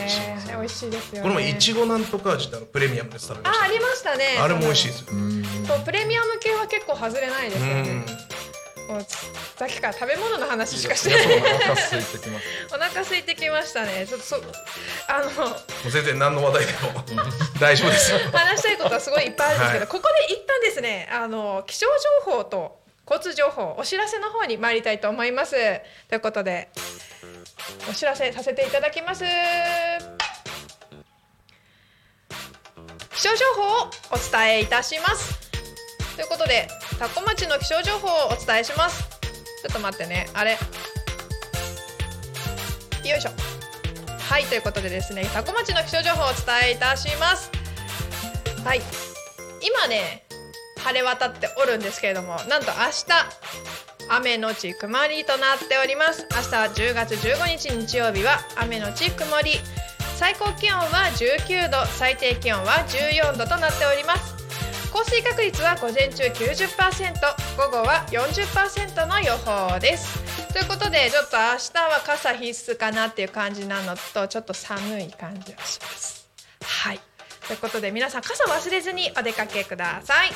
[0.48, 1.22] 美味しいですよね。
[1.22, 4.26] これもいちごなんとか味ってプレミアムで食べましあありましたね。
[4.38, 7.82] たあれも美味しいですようんそうプレミアム系は結構外れないですうよね。
[7.82, 8.06] ん
[8.91, 11.38] もうさっきから食べ物の話しかしてない。
[11.38, 12.75] お腹空いてきます。
[12.75, 14.06] お腹空いてきましたね。
[14.06, 14.36] ちょっとそ
[15.08, 15.56] あのも
[15.88, 16.80] う全然何の話題でも。
[17.60, 18.12] 大丈夫です。
[18.12, 19.88] よ話したいことはすごいいっぱいあるんですけど、はい。
[19.88, 21.88] ここで一旦ですねあの気象
[22.25, 25.51] 情報と交通情報お知らせの方に参りたいと思います。
[26.10, 26.69] ということで
[27.89, 29.23] お知らせさせていただきます。
[33.15, 35.39] 気象情報をお伝えいたします。
[36.17, 36.67] ということで
[37.02, 39.02] タコ町の気象情報をお伝えします。
[39.02, 40.28] ちょっと待ってね。
[40.36, 40.52] あれ。
[40.52, 40.58] よ
[43.18, 43.32] いしょ。
[44.20, 47.50] はいということでですねタコ町の気象情報をお伝えいたします。
[48.64, 48.82] はい。
[49.64, 50.28] 今ね
[50.78, 56.28] 晴れ渡っておるんですけれどもなんと明日雨のち曇りとなっております。
[56.30, 59.54] 明日10月15日日曜日は雨のち曇り。
[60.18, 64.31] 最高気温は19度最低気温は14度となっております。
[64.91, 67.13] 降水確率は午前中90%
[67.58, 70.19] 午後は40%の予報です。
[70.51, 76.27] ということでちょっと明日は傘必須かなっていう感じなのとちょっと寒い感じがします。
[76.62, 76.99] はい。
[77.47, 80.32] ということで皆さん傘忘れずにお出かけください。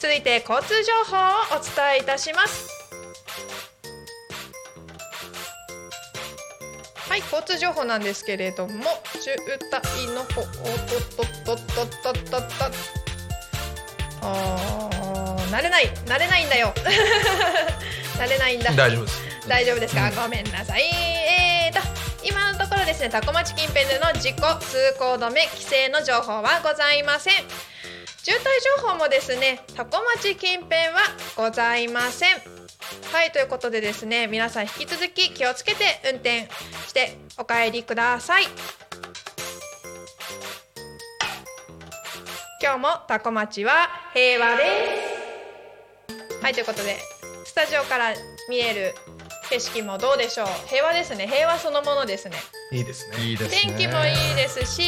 [0.00, 2.71] 続いて交通情報をお伝えいたします。
[7.12, 8.84] はい交通情報なんですけれども
[9.20, 9.36] 渋
[9.70, 10.46] 滞の方おっ
[10.88, 12.64] とっとっとっとっとっとっと。
[14.22, 16.72] あー慣れない慣れないんだよ。
[18.16, 18.72] 慣れないんだ。
[18.72, 19.22] 大丈夫です。
[19.46, 20.84] 大丈夫ですか、ごめんなさい。
[20.84, 21.86] えーと
[22.24, 27.34] 今のところですね多古町近辺での事故通行止め規制の情報はございません。
[28.22, 28.42] 渋滞
[28.80, 31.00] 情報もですね多古町近辺は
[31.36, 32.61] ございません
[33.12, 36.48] はいということでですね皆さん引き続き気をつけて運転
[36.86, 38.44] してお帰りください。
[42.62, 44.62] 今日も多古町は平和で
[46.38, 46.42] す。
[46.42, 46.96] はいということで
[47.44, 48.14] スタジオから
[48.48, 48.94] 見える
[49.50, 50.46] 景色もどうでしょう？
[50.68, 51.26] 平和ですね。
[51.26, 52.36] 平和そのものですね。
[52.72, 53.16] いいですね。
[53.18, 53.74] いいですね。
[53.74, 54.82] 天気もいいですし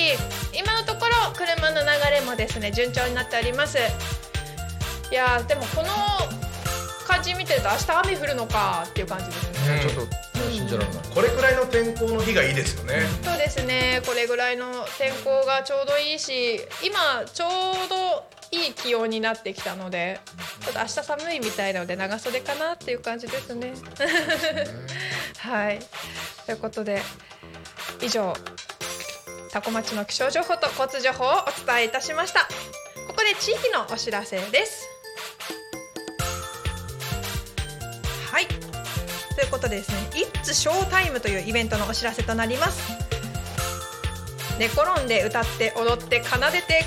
[0.58, 3.78] 今のところ車の流れもですね順調になっております。
[5.10, 6.43] いやーでもこの感
[7.24, 9.80] じ見てると明日雨降るのかっていう感じですね。
[9.80, 10.08] ちょっとね
[10.52, 10.96] 信じられない。
[11.14, 13.02] これくらいの天候の日がいいですよね。
[13.22, 14.02] そうですね。
[14.06, 20.20] これぐらいの天候がちょうどいいし今ちょうどいい気温になってきたので
[20.60, 23.72] ちょっと明日寒いみたいなので長袖かなっていう感じですね。
[25.38, 25.80] はい。
[26.46, 27.02] ということで
[28.02, 28.34] 以上
[29.50, 32.48] 多古町の気象情報と交通情報をお伝えいたしました。
[33.08, 34.88] ここで地域のお知らせです
[38.34, 38.46] はい。
[38.46, 39.96] ということでですね
[40.42, 42.82] 「It's Showtime」というイベントのお知らせとなります。
[44.58, 46.84] 寝転んで歌って踊って奏でて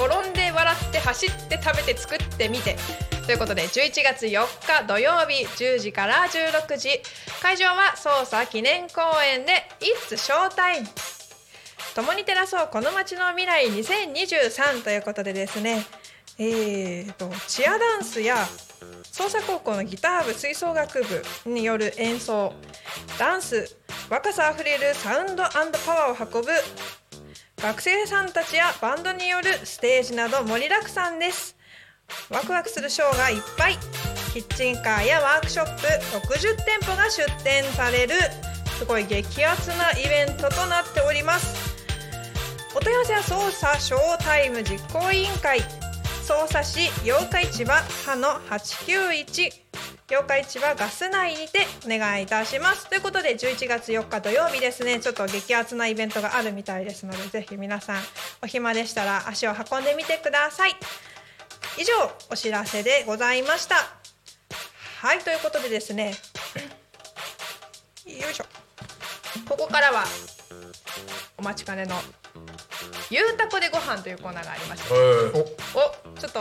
[0.00, 2.78] 転んで笑って走って食べて作ってみて。
[3.26, 7.02] ということで11月4日土曜日10時から16時。
[7.42, 9.68] 会場は捜査記念公園で
[10.08, 10.86] 「It's Showtime」
[11.94, 15.84] 共に照らそうこの街の未来2023ということでですね
[16.38, 18.48] えーとチアダンスや
[19.12, 22.52] 捜査高校のギター部吹奏楽部による演奏。
[23.18, 23.76] ダンス
[24.10, 25.60] 若さあふれるサウンドパ
[25.94, 26.50] ワーを運ぶ。
[27.56, 31.56] 学生さんたちやバンドによるステージなど盛りだくさんです。
[32.30, 33.78] ワクワクするショーがいっぱい。
[34.32, 35.86] キッチンカーやワークショップ
[36.26, 38.14] 60店舗が出店される。
[38.78, 41.76] すごい激アツなイベントとなっております。
[42.76, 45.60] お問い合わせは捜査ショータイム実行委員会。
[46.26, 49.52] 捜査市八日市場派の891
[50.10, 52.88] 八日市場ガス内にてお願いいたします。
[52.88, 54.98] ということで11月4日土曜日ですね。
[54.98, 58.02] ちょっと激アツなイベントがあるみたいですのでぜひ皆さん
[58.42, 60.74] お暇でしたら足を運んでみてください。
[61.78, 61.92] 以上
[62.28, 63.76] お知らせでございました。
[64.98, 66.12] はいということでですね。
[68.04, 68.46] よいしょ。
[69.48, 70.02] ここからは
[71.38, 71.94] お待ちかねの
[73.10, 74.96] ゆうたこでご飯というコーナーがありましてえ
[75.74, 76.40] おちょっと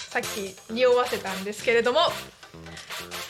[0.00, 2.00] さっき匂わせたんですけれども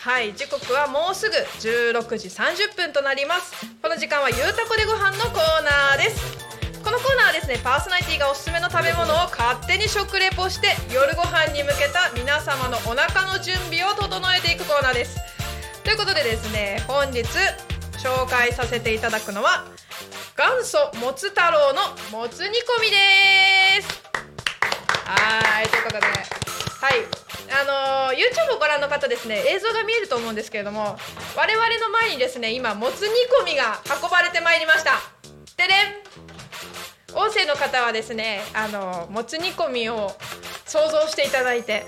[0.01, 3.67] はい時刻はもうすぐ16時30分となります。
[3.83, 6.47] この時間はゆうたこでご飯のコーナーです。
[6.85, 15.19] このコーナーはですねパーソナリティがおすすめの食べ物を勝手に食レポして夜ご飯に向けた皆様のお腹の準備を整えていくコーナーです。
[15.83, 17.25] ということでですね本日
[17.99, 19.67] 紹介させていただくのは
[20.37, 21.81] 元祖もつ太郎の
[22.13, 22.51] もつ煮込
[22.83, 24.03] みです。
[25.07, 26.07] はいということで。
[26.07, 26.13] は
[26.91, 27.27] い。
[27.49, 30.97] あのー YouTube をご覧の方ですね映像が見えると思うんですけれども
[31.37, 33.09] 我々の前にですね今もつ煮
[33.43, 34.93] 込みが運ばれてまいりました。
[35.57, 36.03] でね
[37.15, 40.13] 音声の方はですねあのもつ煮込みを
[40.67, 41.85] 想像していただいて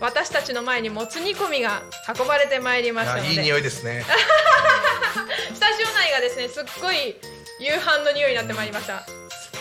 [0.00, 1.82] 私たちの前にもつ煮込みが
[2.16, 3.30] 運ばれてまいりましたので。
[3.30, 4.04] いい匂いですね。
[5.54, 7.16] スタジオ内がですねすっごい
[7.60, 9.04] 夕飯の匂いになってまいりました。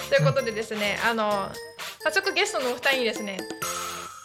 [0.10, 1.50] ということでですねあの
[2.04, 3.40] 早速ゲストのお二人にですね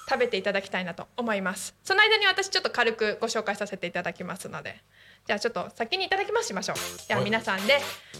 [0.08, 1.74] 食べていただきたいなと思います。
[1.82, 4.80] その間に私ちょっと軽くご紹介させていただきますので。
[5.24, 6.76] じゃあちょっと先にいただきますしましょう。
[7.08, 7.78] では皆さんで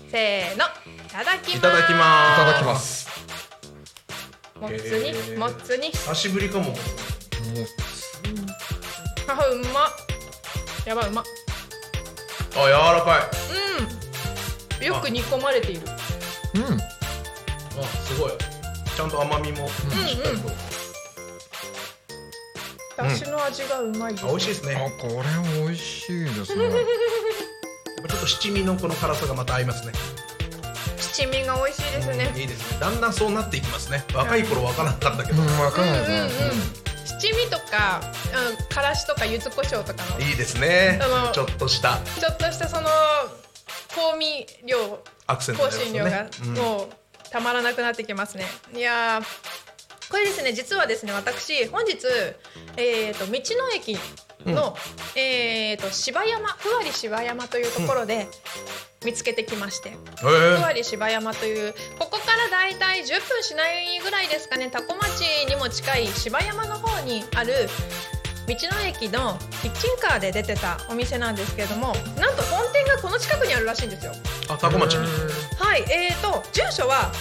[0.08, 0.64] せーの。
[0.64, 1.56] いただきます。
[1.56, 2.36] いただきいます。
[2.36, 3.08] ただきます。
[4.60, 5.90] もつにもつに。
[5.90, 6.66] 久しぶりかも。
[6.66, 6.76] もう
[9.26, 9.90] あうまっ。
[10.86, 11.24] やばいうまっ。
[12.54, 13.22] あ柔らかい。
[13.80, 13.91] うん
[14.86, 15.82] よく煮込まれている。
[16.54, 16.80] うん。
[16.80, 18.32] あすごい。
[18.96, 19.68] ちゃんと甘みも。
[19.68, 20.50] しっかりと、
[23.02, 25.12] だしの味がうまいです、あ美味しいですあねこれ
[25.62, 26.70] 美味しいですね。
[28.08, 29.92] ちょっと七味のこの辛さがまた合いますね。
[30.98, 32.32] 七味が美味しいですね。
[32.36, 32.80] いいですね。
[32.80, 34.04] だんだんそうなっていきますね。
[34.14, 36.00] 若い頃わからなかったけど、うんわかんない。
[36.00, 36.60] ですねうんうんうん。
[37.06, 38.02] 七味とか、
[38.58, 40.20] うん、からしとか柚子胡椒とかの。
[40.20, 40.98] いいですね。
[41.02, 42.00] あのちょっとした。
[42.20, 42.88] ちょっとしたその
[43.94, 46.56] 香味料アクセント香になります辛ね。
[46.56, 46.88] 料がもう
[47.30, 48.44] たまらなくなってきますね。
[48.74, 49.72] いやー
[50.10, 51.96] これですね実はですね私本日、
[52.76, 53.96] えー、と道の駅
[54.44, 54.76] の、
[55.16, 58.28] えー、と芝山ふわり芝山というところで
[59.06, 67.52] 見つけてきまして、うん、ふへわり芝山というここからだいたい10分しないぐらいですかね多古町にも近い芝山の方にある
[68.48, 74.12] 道の駅のキッチンカーで出てたお店なんですけれどもなんと本店がこの近くにあるらしいんですよ。
[74.48, 75.06] あタコ町に？
[75.58, 77.12] はいえーと住所は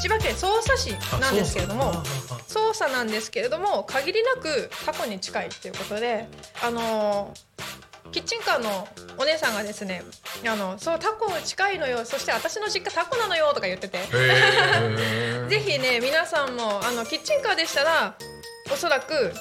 [0.00, 6.28] 千葉県匝瑳市あなんですけれどもそうそう操作なんですけれども限りなくタコに近いっていうことで
[6.62, 7.48] あのー
[8.10, 10.02] キッチンカーのお姉さんがですね
[10.46, 13.98] あのそうタコ近いのよそして私の実家タコなのよとか言ってて。
[15.50, 18.14] ぜひね皆さんもあのキッチンカーでしたら
[18.72, 19.32] おそらく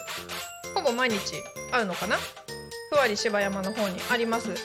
[0.77, 1.17] ほぼ毎日
[1.71, 2.17] あるのかな？
[2.89, 4.49] ふわり芝山の方にあります。
[4.49, 4.57] 元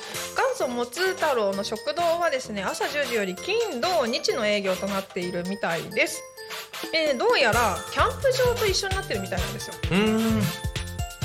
[0.57, 6.23] 祖もつ太郎の食堂はですね朝10時より金土日の営業となっているみたいです。
[6.95, 9.75] えーどうやらキャンプ場と一緒になってるみたいなんですよ。
[9.83, 10.41] うーん。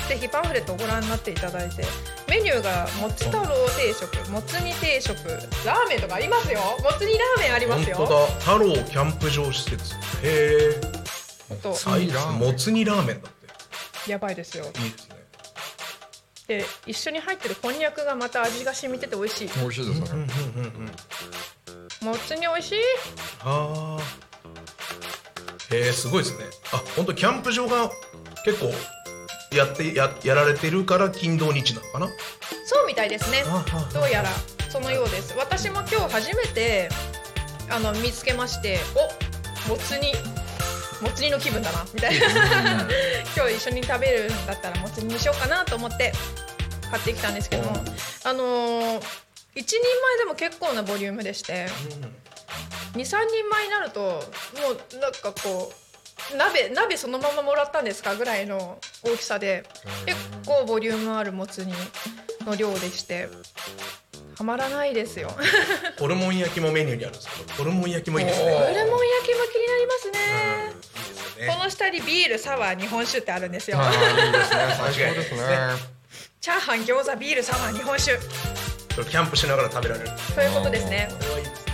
[0.08, 1.84] ぜひパンフレットをご覧になっていただいて
[2.30, 3.46] メニューがもつ太郎
[3.76, 5.14] 定食もつ煮定食
[5.66, 6.60] ラーメンとかありますよ。
[6.82, 7.96] もつ煮ラーメンありますよ。
[7.96, 8.26] 本当だ。
[8.26, 9.94] 太郎キャンプ場施設。
[10.24, 10.80] へえ
[12.38, 13.28] もつ煮ラーメンだ
[14.06, 14.64] やばいですよ。
[14.64, 15.16] いいですね。
[16.46, 19.48] で一緒に入ってるこんにゃくがまた味が染みてて美味しい。
[19.60, 20.00] 美味しいです
[22.02, 22.78] もつ煮美味しい。
[23.40, 25.76] あー。
[25.76, 26.44] へえすごいですね。
[26.72, 27.90] あ本当キャンプ場が
[28.44, 28.72] 結構
[29.54, 32.08] やってややられてるから金土日なのかな？
[32.64, 33.44] そうみたいですね。
[33.92, 34.30] どうやら
[34.70, 35.34] そのようです。
[35.36, 36.88] 私も今日初めて
[37.68, 38.78] あの見つけまして
[39.66, 40.12] おもつ煮
[41.00, 42.26] もつ煮の気分だなみたいな。
[43.36, 46.12] 今日一緒に食べるんだったらもつ煮にしようかなと思って
[46.90, 47.84] 買ってきたんですけども
[48.24, 49.02] あのー、1
[49.54, 51.66] 人前でも結構なボリュームでして
[52.94, 54.16] 23人前になるとも
[54.70, 59.64] うなんかこう鍋鍋そのままもらったんですかぐらいの大きさで
[60.04, 61.72] 結構ボリュームあるもつ煮
[62.44, 63.28] の量でして
[64.36, 65.32] はまらないですよ。
[65.98, 68.52] ホルモン焼きもメニューにあるんですけどホルモン焼きもいいですね。
[68.52, 70.77] ホルモン焼きも気になりますね
[71.38, 71.46] ね。
[71.48, 73.78] この下にビールサワー日本酒ってあるんですよ。
[73.80, 74.74] あーいいですね。
[74.76, 75.40] 最高ですね。
[76.40, 78.18] チャーハン餃子ビールサワー日本酒。
[78.94, 80.10] それキャンプしながら食べられる。
[80.34, 81.08] ということですね。
[81.10, 81.44] これはいい。
[81.44, 81.68] ですね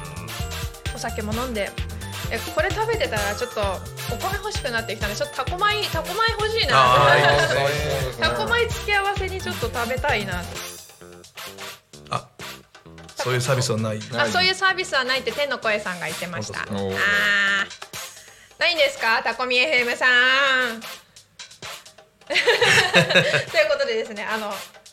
[0.94, 1.70] お酒も飲んで。
[2.30, 8.26] えこれ食べてたらちょっとお米欲しくなってきたねちょっとタコ米タコ米欲しいあーいいなですね。
[8.26, 10.42] タコ米付け合わせにちょっと食べたいな
[12.10, 12.26] あ
[13.16, 14.00] そういうサービスはない。
[14.16, 16.62] あそういうサービスはないって天の声さんが言ってました。
[16.62, 17.83] あ本当ですー
[18.58, 19.22] ないんですか？
[19.22, 20.80] タコミ FM さん。
[22.28, 24.50] ということでですねあの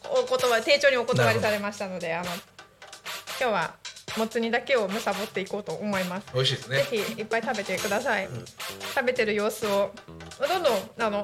[0.10, 2.36] お言葉丁重にお断りされましたのであの今
[3.40, 3.74] 日は
[4.18, 6.28] もつ煮だけをむさぼっていこうと思います。
[6.34, 6.78] 美味しいですね。
[6.80, 8.28] ぜひいっぱい食べてください、
[8.94, 9.92] 食べてる様子を
[10.40, 11.24] どんどんあの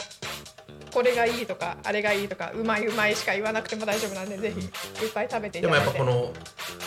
[0.94, 4.66] これがいいとかあれがいいとかうまいうまいしか言わなくても大丈夫なんでぜひ
[5.06, 5.98] いっぱい食べていでもただいて。
[6.00, 6.34] やっぱこの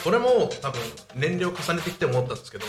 [0.05, 0.80] これも多分
[1.14, 2.64] 年齢を重ねてきて思ったんですけど、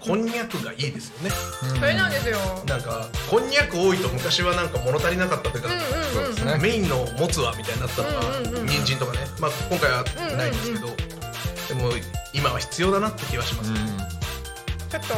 [0.00, 1.30] こんにゃくがいいですよね。
[1.78, 2.38] それなんですよ。
[2.64, 6.34] なんかこんにゃく多いと昔はなんか物足りなかったというか、うんうんうん。
[6.34, 6.58] そうですね。
[6.62, 10.04] メインのもつはみたいになったのが、うんうんうん人参とかね、まあ、今回は
[10.36, 11.92] ないんですけど、でも
[12.32, 15.14] 今は必要だなって気はします、うんちょっと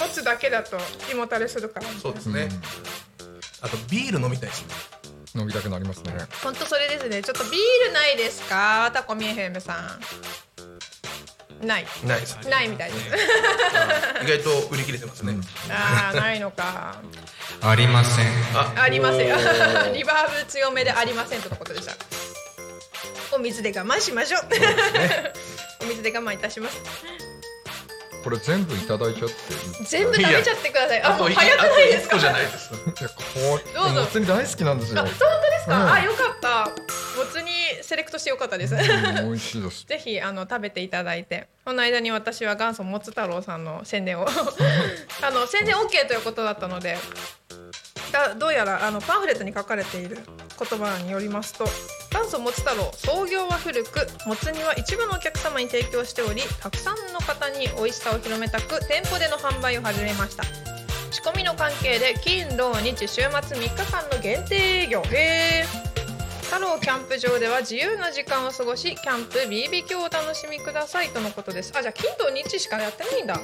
[0.00, 0.76] 持つだけだと
[1.10, 1.86] 胃もたれするから。
[2.00, 2.48] そうですね、
[3.62, 4.74] あとビール飲みたいですね。
[5.34, 6.14] 飲みたくなりますね。
[6.42, 7.22] 本当それですね。
[7.22, 8.90] ちょっとビールないですか？
[8.92, 9.98] タコミ FM さ
[11.62, 11.66] ん。
[11.66, 11.86] ない。
[12.04, 12.36] ないです。
[12.44, 13.06] ねないみたいです。
[14.24, 15.34] 意外と売り切れてますね、
[15.70, 16.96] あーないのか。
[17.62, 18.26] ありません。
[18.54, 18.72] あ。
[18.82, 19.28] ありません
[19.94, 21.94] リバーブ強めでありませんとのことでした。
[23.32, 24.42] お水で我慢しましょう。
[25.82, 26.76] お水で我慢いたします
[28.26, 29.34] これ全部いただいちゃって
[29.84, 31.02] 全部食べちゃってください。
[31.02, 32.18] あもう早くないですか？
[32.18, 36.72] じゃないですどうぞうもつ煮大好きなんですよあ本当ですか、うんあよかったも
[37.32, 37.50] つ煮
[37.84, 46.96] セレクトしてよかったですうん美味しいですぜひあの食べていただいてこの間に私は元祖もつ太郎さんの宣伝をあの宣伝 OK ということだったので
[48.10, 50.18] だどうやらあのパンフレットに書かれている
[50.58, 51.64] 言葉によりますと
[52.16, 60.44] 元祖もつ太郎創業は古くもつ煮は一部のお客様に提供しておりたくさんの方に美味しさを広めたく店舗での販売を始めました。
[61.10, 64.54] 仕込みの関係で金土日週末3日間の限定
[64.84, 66.44] 営業へー。
[66.44, 71.72] 太郎キャンプ場では自由な時間を過ごしキャンプ BBQ をお楽しみくださいとのことです。
[71.76, 73.34] あじゃあ金土日しかやってないんだ。
[73.34, 73.40] や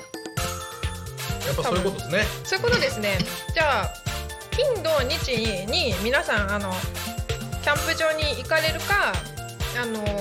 [1.53, 2.23] っぱそういうことですね。
[2.45, 3.19] そういうことですね。
[3.53, 3.91] じゃあ
[4.53, 6.73] 金土日に皆さんあの
[7.63, 9.13] キャンプ場に行かれるか
[9.81, 10.13] あのー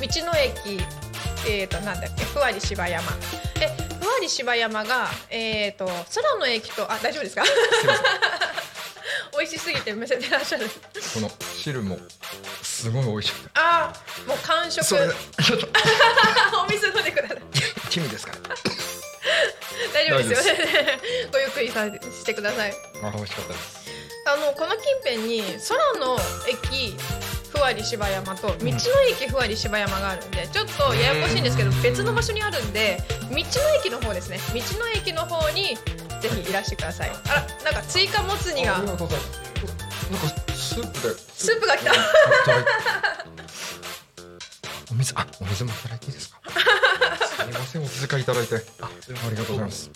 [0.00, 0.80] 道の駅
[1.46, 3.02] えー、となんだっけふわり芝山
[3.60, 3.68] え
[4.02, 7.44] ふわり芝山がえー、と空の駅とあ大丈夫ですか？
[9.38, 10.66] 美味しすぎてむせてらっしゃる。
[11.14, 11.98] この汁も
[12.62, 13.50] すごい美味しくて。
[13.54, 14.84] あーもう完食。
[14.84, 15.68] それちょっと。
[16.66, 17.38] お水飲んでください。
[17.90, 18.32] 君ですか
[19.94, 20.54] 大丈夫ですよ。
[21.32, 22.72] ごゆっくりさしてください。
[23.02, 23.80] あ美味しかったです
[24.30, 26.16] あのこの近辺に空の
[26.48, 26.94] 駅
[27.50, 28.70] ふわり芝山と道の
[29.10, 33.42] 駅ふわり芝山があるんでちょっとややこしいんですけど別の場所にあるんで道の
[33.80, 34.38] 駅の方ですね。
[34.54, 35.76] 道の駅の方に
[36.20, 37.10] ぜひいらしてください。
[37.10, 37.12] あ
[37.64, 38.78] らなんか追加もつ煮が。
[38.78, 39.04] なんか
[40.54, 41.14] スープで。
[41.34, 41.92] スープが来た。
[44.92, 46.40] お水あお水もいただいていいですか？
[47.26, 48.56] すみませんお気遣いいただいて。
[48.80, 48.90] ああ
[49.30, 49.90] りがとうございます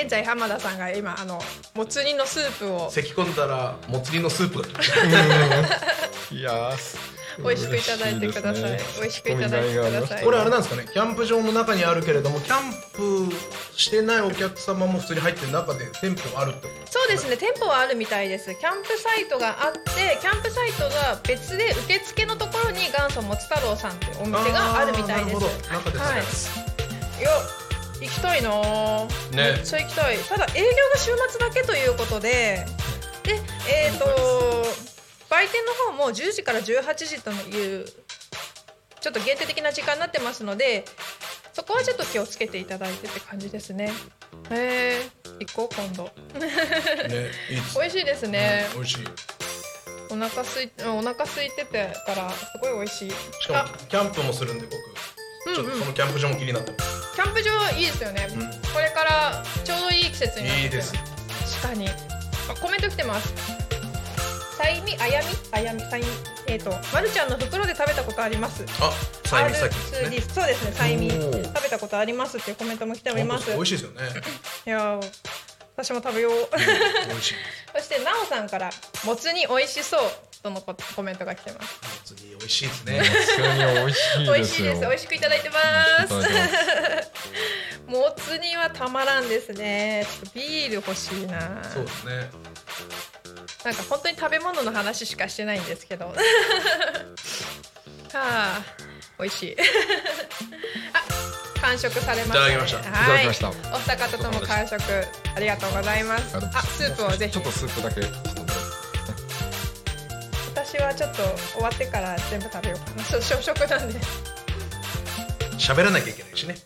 [0.00, 1.40] 現在浜田さんが今あの
[1.74, 2.88] もつ煮のスープを。
[2.88, 4.68] 咳込んだらもつ煮のスープが
[6.30, 8.80] いやー美味しくいただいてください。
[9.00, 10.24] 美味しくいただいてください。
[10.24, 10.88] これあれなんですかね。
[10.92, 12.72] キャンプ場の中にあるけれどもキャン
[13.28, 13.34] プ
[13.76, 16.92] してないお客様も普通に入ってる中で店舗があるってこと。
[16.92, 17.36] そうですね。
[17.36, 18.54] 店舗はあるみたいです。
[18.54, 25.36] キャンプサイトがあってキャンプサイトが別で受付のところに元祖もつ太郎さんってお店があるみたいです。
[25.36, 25.48] あーなるほど。
[25.74, 26.50] 中で使はいえます、
[27.20, 27.22] い。
[27.22, 27.30] や
[28.00, 28.50] 行きたいな。
[28.50, 29.36] ぁね。
[29.36, 30.18] めっちゃ行きたい。
[30.18, 32.66] ただ営業が週末だけということで。
[33.24, 34.04] でえっ、と
[35.28, 37.84] 売店の方も10時から18時という
[39.00, 40.84] ちょっと限定的な時間になってますので
[41.52, 43.92] そこはちょっと気をつけていただいてって感じですね。
[44.50, 46.04] へえ行こう今度。
[46.04, 47.30] ね
[47.74, 48.66] 美味しいですね。
[48.74, 48.98] 美味しい。
[50.10, 53.10] お腹すいお腹空いててからすごい美味しい。
[53.10, 54.76] しかもキャンプもするんで僕
[55.54, 58.40] ちょっとそのキャンプ場も気になってます、キャンプ場いいですよね、うん。
[58.72, 60.92] これからちょうどいい季節になっていいです。
[61.62, 61.88] 確かに。
[61.88, 63.34] あコメント来てます。
[64.56, 66.06] さいみあやみあやみさいみ
[66.48, 68.64] えっ、とまるちゃんの袋で食べたことあります。
[68.80, 68.92] あ
[69.28, 70.08] さゆみさきですね。
[70.08, 73.52] R2D そうですねさいみ食べたことありますっていうコメントも来ております。
[73.52, 74.00] 美味しいですよね。
[74.66, 75.10] いやー
[75.76, 76.32] 私も食べよう。
[77.08, 77.34] 美味しい。
[77.72, 78.70] そしてなおさんから
[79.04, 80.00] もつ煮美味しそう
[80.42, 82.12] とのココメントが来てます。
[82.12, 83.02] もつ煮美味しいですね。
[83.74, 84.80] 美味しい美味しいです。
[84.80, 85.56] 美味しくいただいてま
[86.06, 86.14] す。
[87.86, 90.06] もつ煮はたまらんですね。
[90.06, 91.62] ちょっとビール欲しいな。
[91.64, 92.30] そうですね。
[93.64, 96.06] なんか本当に食べ物の話しかしてないんですけど。
[96.14, 96.14] は
[98.14, 98.62] あ
[99.18, 99.56] 美味しい。
[100.92, 102.78] あ完食されました、ね、いただきました。
[102.78, 102.88] はい。
[102.88, 103.48] いただきました。
[103.48, 104.82] お二方とも完食
[105.34, 106.36] ありがとうございます。
[106.36, 107.32] あスープをぜひ。
[107.32, 108.00] ちょっとスープだけ。
[108.02, 108.27] 私
[110.82, 111.22] はちょっと
[111.52, 113.04] 終わってから全部食べようかな。
[113.04, 114.00] そう小食なんで。
[115.58, 116.56] 喋らなきゃいけないしね。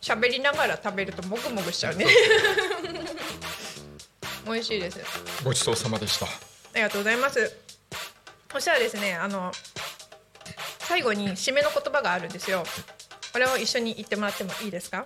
[0.00, 2.06] 喋りながら食べるともぐもぐしちゃうね。
[4.46, 4.98] 美味しいです。
[5.44, 6.26] ごちそうさまでした。
[6.26, 6.28] あ
[6.74, 7.54] りがとうございます。
[8.50, 9.52] そしたらですねあの
[10.80, 12.64] 最後に締めの言葉があるんですよ。
[13.32, 15.04] これを一緒に言ってもらってもいいですか？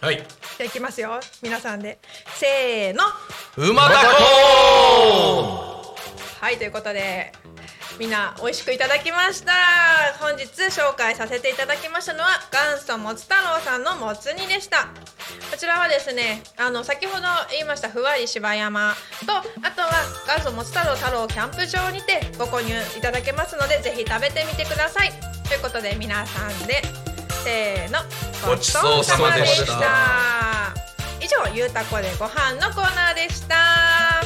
[0.00, 0.16] はい。
[0.16, 0.26] じゃ
[0.60, 1.20] あいきますよ。
[1.42, 1.98] 皆さんで。
[2.38, 3.04] せーの。
[3.56, 5.96] 馬だこ
[6.40, 7.32] はいということで
[8.00, 9.52] みんな美味しくいただきました。
[10.18, 14.88] 本日紹介させていただきましたのは元祖もつ太郎さんのもつ煮でした。
[15.50, 18.94] こちらはですねあの先ほど言いましたふわり芝山
[19.26, 19.42] とあ
[19.72, 19.90] とは
[20.26, 25.12] 元祖もつ太郎太郎キャンプ場にてご購入いただけますのでぜひ食べてみてください。
[25.46, 26.80] ということで皆さんで
[27.44, 27.98] せーの
[28.48, 29.62] ごちそうさまでした。
[29.62, 30.80] ごちそうさまでし
[31.20, 31.20] た。
[31.22, 34.24] 以上ゆうたこでご飯のコーナーでした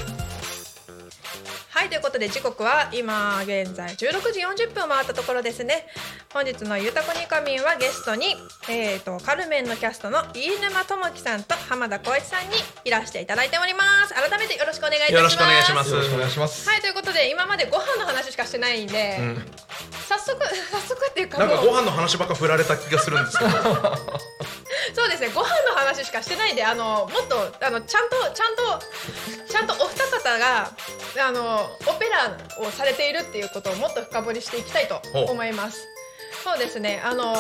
[1.74, 3.96] はいということで時刻は今現在16
[4.30, 5.88] 時40分を回ったところですね。
[6.32, 8.36] 本日の「ゆうたこにかみん」はゲストに、
[8.68, 12.54] えー、とカルメンのキャストの飯沼智樹さんと浜田光一さんに
[12.84, 14.14] いらしていただいております。
[14.14, 15.18] 改めてよろしくお願いいたします。
[15.18, 15.90] よろしくお願いします。
[15.90, 16.68] よろしくお願いします。
[16.68, 19.52] はいということで今までご飯の話しかしてないんで、うん。
[20.08, 20.38] 早速
[20.70, 23.50] 早速っていうかなんかご飯の話ばっか振られた気がするんですけど。
[24.94, 28.82] そうですねご飯の話しかしてないんであのもっとあのちゃんとちゃんと
[29.48, 29.93] ちゃんとお二
[30.24, 30.70] 方が
[31.26, 35.86] あのオペラをされているっていうことをもっと深掘りしていきたいと思います。
[36.42, 37.00] そうですね。
[37.04, 37.34] あの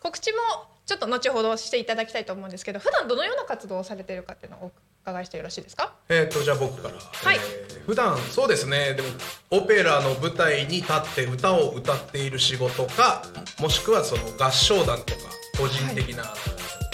[0.00, 0.38] 告知も
[0.86, 4.72] ちょっと後ほどしていただきたいと思うんですけど普段どのような活動をされているかっていうのをお
[5.02, 5.92] 伺いしてよろしいですか？
[6.08, 7.36] えっとじゃあ僕から、はい。
[7.36, 8.94] えー普段そうですね。
[8.94, 9.08] でも
[9.50, 13.24] オペラの舞台に立って歌を歌っている仕事か
[13.58, 15.20] もしくはその合唱団とか
[15.58, 16.32] 個人的な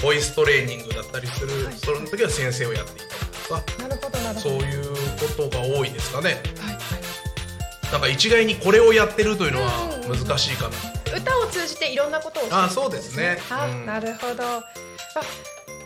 [0.03, 3.11] ボイストレーニングだったりする、その時は先生をやっていたり
[3.49, 4.61] とかなるほどなるほど。
[4.61, 4.95] そういう
[5.39, 6.41] ことが多いですかね。
[6.61, 7.93] はいはい。
[7.93, 12.63] なんか一概にこれをやってるというのはうん難しいかな、歌を通じていろんなことをしてる。
[12.63, 13.39] あそうですね。
[13.51, 13.87] あ、うん。
[13.87, 14.45] なるほど。
[14.45, 14.63] あ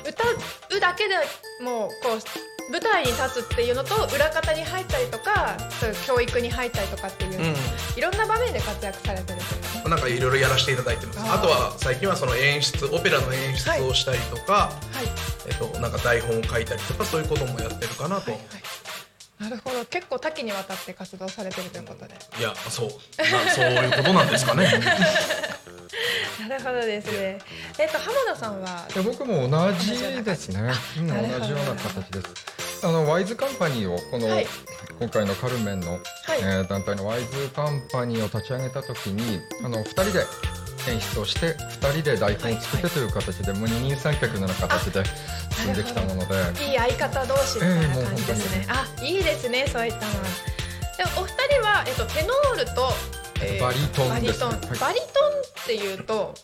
[0.04, 0.24] 歌
[0.76, 1.14] うだけで
[1.60, 2.20] もうこう
[2.72, 7.54] 舞台に立つっていうのと裏方に入ったりとかそういう教育に入ったりとかっていう、
[7.96, 9.38] いろんな場面で活躍されてる。
[9.90, 11.20] なんかいろいろやらせていただいてます。
[11.20, 15.06] あとは最近はその演出オペラの演出をしたりとか、はい。
[15.46, 18.82] えっと、なんか台本を書いたりとかそういうこともやってるかなと、はいはい
[19.43, 19.84] なるほど。
[19.86, 22.88] 結構多岐にわたって活動されてるということで、いやそう。
[22.88, 24.70] なそういうことなんですかね。
[26.49, 27.38] なるほどですね。
[27.78, 28.86] えっと浜田さんは？
[28.95, 30.72] いや僕も同じですね。
[30.99, 31.14] うん、同
[31.45, 32.86] じような形です。
[32.86, 34.47] あのワイズカンパニーをこの、はい。
[34.99, 35.99] 今回のカルメンの、
[36.40, 40.24] えー団体のワイズカンパニーを立ち上げた時にあの二人で
[40.89, 45.03] 演出をして二人で台本を作ってという形で、もう二人三脚のような形で
[45.55, 46.64] 進んできたもので。
[46.64, 50.12] いい相方同士みたいな感じですね、あいいですねそういったのは。
[50.97, 51.28] でお二
[51.61, 52.93] 人は、えっと、テノールと、
[53.41, 54.47] えーバリトンですね。
[54.47, 54.78] バリトン、はい。
[54.78, 55.09] バリトン
[55.62, 56.35] っていうと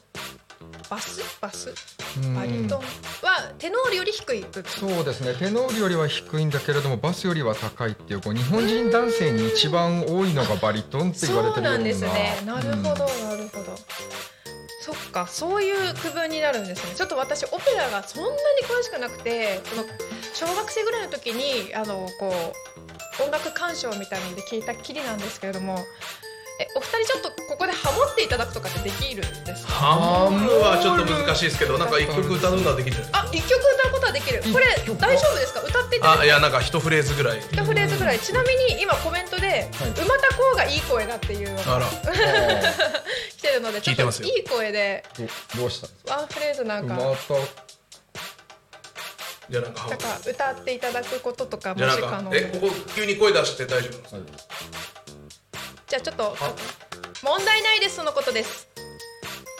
[0.90, 1.20] バス？
[1.40, 1.74] バス？
[2.22, 2.34] うん。
[2.34, 5.34] バリトンはテノールより低いそうですね。
[5.34, 11.74] テノールよりは低いんだけれどもバスよりは高いっていうこう日本人男性に一番多いのがバリトンって言われてるような。
[11.74, 12.42] そうなんですね。
[12.46, 13.28] なるほど、うん。
[13.28, 13.76] なるほど。
[14.80, 16.94] そっかそういう区分になるんですね。
[16.94, 18.36] ちょっと私オペラがそんなに
[18.66, 19.84] 詳しくなくてその
[20.32, 22.32] 小学生ぐらいの時にあのこ
[23.20, 25.82] う音楽鑑賞みたいなので聞いたきりなんですけれどもえ
[26.74, 29.72] お二人ちょっとここでハモっていただくとかってできるんですか？
[29.72, 32.96] ハムはちょっと難しいですけどなんか一曲歌うのはできる。
[33.12, 34.42] あ一曲歌うことはできる。
[34.52, 34.66] これ
[34.98, 35.60] 大丈夫ですか？
[35.60, 37.38] 歌っていただいてあいやなんか一フレーズぐらい。
[37.38, 38.18] 一フレーズぐらい。
[38.18, 39.70] ちなみに今コメントで
[40.02, 41.86] 「馬田こうがいい声だ」っていうのがあら。
[43.38, 45.04] 来てるのでちょっといい声で。
[45.54, 46.16] どどうした？
[46.16, 46.94] ワンフレーズなんか。
[46.94, 47.34] また
[49.50, 49.88] じゃあなんか
[50.26, 52.30] 歌っていただくこととかもし可能。
[52.30, 54.20] でなんかえここ急に声出して大丈夫ですか
[55.88, 56.36] じゃあちょっと
[57.24, 58.68] 問題ないですそのことです。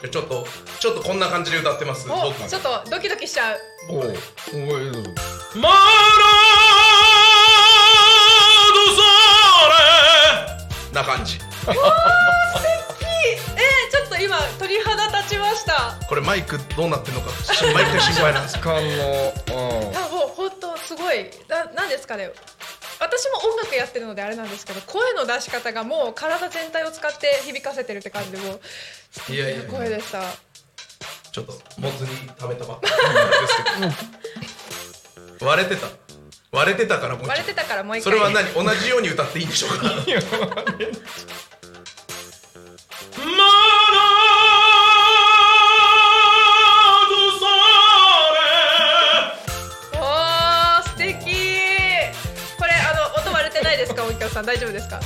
[0.02, 0.46] じゃあちょっと
[0.78, 2.06] ちょっとこんな感じで歌ってます？
[2.06, 2.14] ちょ
[2.58, 3.58] っとドキドキしちゃう。
[3.88, 4.14] おおおマラ
[8.74, 9.72] ドソー。
[10.92, 11.38] レな感じ。
[11.38, 11.74] えー、
[13.90, 15.96] ちょっと今鳥肌立ちました。
[16.06, 17.30] これマイクどうなってるのか。
[17.72, 18.58] 毎回心配なんです。
[18.60, 18.86] 感のうん
[19.96, 21.30] あもう本当すごい。
[21.48, 22.30] ななんですかね？
[23.00, 28.60] 私も音楽やってるのであれなんですけど声の出し方がもう体全体を使って響かせてるって感じでもう
[29.32, 30.22] いやいや声でした。
[31.30, 34.02] ちょっともつ煮食べたばっかりなんです
[35.38, 35.46] けど。
[35.46, 35.86] 割れてた。
[36.50, 38.52] 割れてたからもう一割れてたからもう一そ回れは何？
[38.54, 39.84] 同じように歌っていいんでしょうか？
[39.84, 40.64] マラ
[54.42, 55.00] 大丈夫ですか？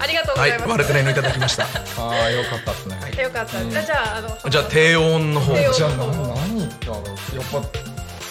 [0.00, 1.64] ありがとうごはいざいます、割れてないのいただきました。
[1.98, 3.22] ああよかったですね。
[3.22, 3.70] よかった、うん。
[3.70, 5.54] じゃああのじゃあ低音の方。
[5.54, 6.94] 低音じゃあな何だろ
[7.32, 7.62] うやっぱ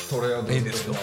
[0.10, 0.40] それは。
[0.50, 0.96] いいですよ。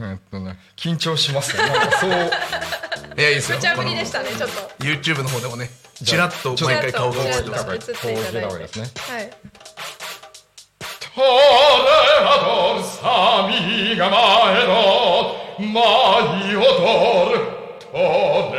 [0.00, 1.62] えっとね緊張しますね。
[1.68, 2.10] なんかそう。
[3.16, 3.58] いやいいですよ。
[3.58, 4.84] 無茶ぶりでしたねちょっと。
[4.84, 5.70] YouTube の方でもね
[6.04, 9.30] ちらっと毎回顔が映ってますちらっと映っていはい
[11.14, 11.26] トレ
[12.24, 17.51] アドルサミが前の舞い踊る
[17.92, 18.50] 本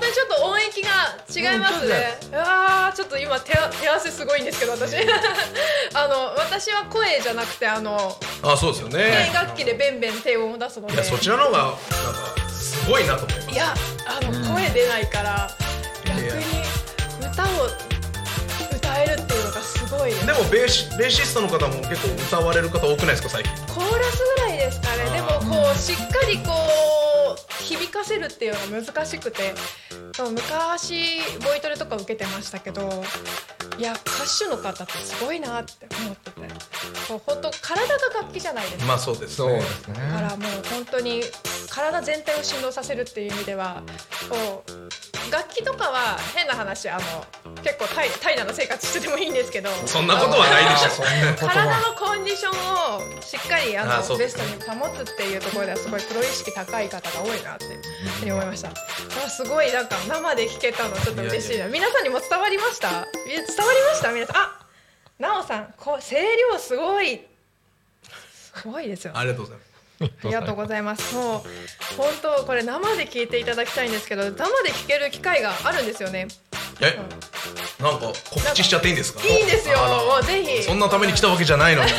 [0.00, 0.88] 当にちょっと音域が
[1.28, 4.94] 違いますね、ああちょっと今手手汗すごいんですけど私。
[5.94, 10.94] あの私は声じゃなくてあのあそうですよ弦ね楽器でベンベン低音を出すので。
[10.94, 11.78] いやそちらの方がなんか
[12.50, 13.50] すごいなと思います。
[13.50, 13.74] いや
[14.06, 15.50] あの、うん声出ないから
[16.04, 16.44] 逆に
[17.20, 17.91] 歌を
[19.92, 23.52] すごいでもベーシベーシストの方も結構歌われる方多くないですか最近？
[23.66, 25.04] コーラスぐらいですかね。
[25.10, 26.52] でもこうしっかりこ
[27.36, 29.54] う響かせるっていうのが難しくて。
[30.14, 33.02] そう昔ボイトレとか受けてましたけど
[33.78, 36.42] いや歌手の方ってすごいなって思ってて。
[37.08, 38.84] こう本当体が楽器じゃないですか。
[38.86, 39.62] まあそうですそうでね。
[39.62, 41.22] すねだからもう本当に
[41.70, 43.82] 体全体を振動させるっていう意味では
[44.28, 47.00] こう楽器とかは変な話あの
[47.62, 51.04] 結構怠怠惰な生活しててもいいんですけどそんなことはないでしょ
[51.46, 57.82] 体はのコンディションをしっかりあのベストに保つっていうところではすごいプロ意識高い方が多いなっていう
[58.18, 58.68] ふうに思いました。
[58.70, 61.66] あすごいなんか生で聞けたのちょっと嬉しいな。
[61.68, 63.06] 皆さんにも伝わりました？
[63.62, 64.12] え伝わりました？
[64.12, 64.36] 皆さん。
[64.36, 64.50] あ、
[65.18, 66.20] なおさん、こう声
[66.52, 67.20] 量すごい。
[68.54, 69.12] すごいですよ。
[69.16, 71.14] ありがとうございます ありがとうございます。
[71.14, 71.42] もう
[71.96, 74.30] 本当これ生で聞いていただきたいんですけど、生
[74.62, 76.26] で聞ける機会があるんですよね。
[76.80, 76.98] え？
[77.80, 79.22] なんか告知しちゃっていいんですか？
[79.24, 79.78] いいんですよ。
[79.78, 80.62] もうぜひ。
[80.64, 81.96] そんなために来たわけじゃないのに ちょ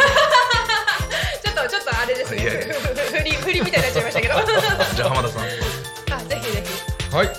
[1.51, 2.41] っとちょっとあれですね。
[3.17, 4.33] 振り振りみたいになっちゃいましたけど。
[4.95, 5.45] じゃあ浜田さんあ
[6.25, 6.63] ぜひぜ
[7.09, 7.15] ひ。
[7.15, 7.29] はい、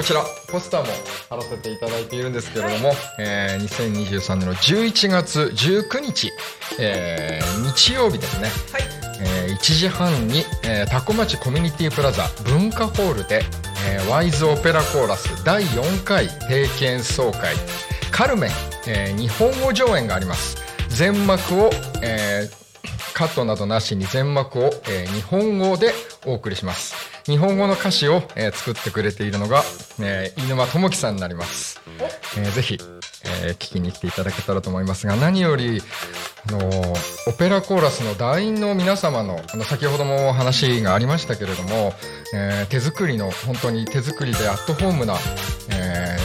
[0.00, 0.86] こちらポスターも
[1.28, 6.32] 貼らせていただいているんですけれども、えー2023年の11月19日、
[6.78, 8.82] えー日曜日ですね、はい。
[9.20, 13.42] えー1時半に、えータコ町コミュニティプラザ文化ホールで、
[13.86, 17.54] えーワイズオペラコーラス第4回定期演奏会
[18.10, 18.50] カルメン、
[18.88, 20.56] えー日本語上演があります。
[20.88, 21.70] 全幕を、
[22.02, 22.60] えー
[23.12, 25.92] カットなどなしに全幕を、えー日本語で
[26.24, 29.62] お送りします日本語の歌詞を、えー作ってくれているのが、
[30.00, 31.80] えー、飯沼智樹さんになります、
[32.36, 32.78] えーぜひ、
[33.44, 35.80] えー聞きに来ていただけたらと思いますが何より
[36.48, 36.58] あの
[37.28, 41.92] オペラコーラスの団員の皆様のあの先ほどもお話がありましたけれども、
[42.34, 45.14] え手作りの本当に手作りでアットホームな、
[45.70, 46.16] え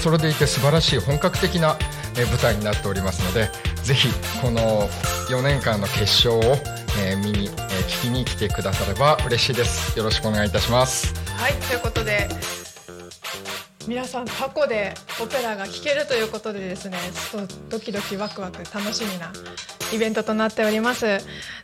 [0.00, 1.78] それでいて素晴らしい本格的な、
[2.16, 3.50] え舞台になっておりますので
[3.82, 4.08] ぜひ
[4.40, 4.88] この
[5.28, 6.56] 4年間の決勝を、
[7.00, 9.96] えー見に、えー聞きに来てくだされば嬉しいです。
[9.98, 11.14] よろしくお願いいたします。
[11.36, 12.28] はいということで
[13.86, 16.96] 皆さんタコでオペラが聴けるということでですね
[17.32, 19.32] ちょっとドキドキワクワク楽しみな
[19.92, 21.18] イベントとなっております。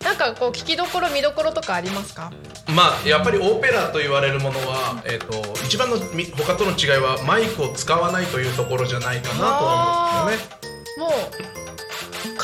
[0.04, 2.32] なんかこう聞きどころ見どころとかありますか？
[2.74, 10.58] まあやっぱりオペラと言われるものは、えー、と一番のみ他との違いはマイクを使わないというところじゃないかなとは思うんですよね。
[10.98, 11.57] もう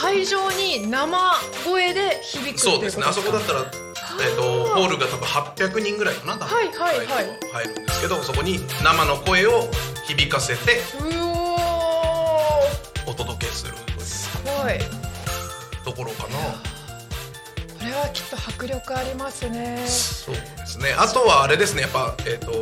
[0.05, 1.18] 会場に生
[1.64, 3.07] 声で響くそうですね。
[3.07, 4.42] あそこだったら、えー、と
[4.74, 6.34] ホールが多分800人ぐらいかな。
[6.34, 7.07] 多分はいはい。
[7.07, 9.62] はい入るんですけどそこに生の声を
[10.07, 11.05] 響かせてう
[13.07, 14.78] お届けするというすごい。
[15.86, 16.36] ところかな。
[16.36, 19.84] これはきっと迫力ありますね。
[19.86, 20.94] そうですね。
[20.98, 21.82] あとはあれですね。
[21.82, 22.52] やっぱえっ、と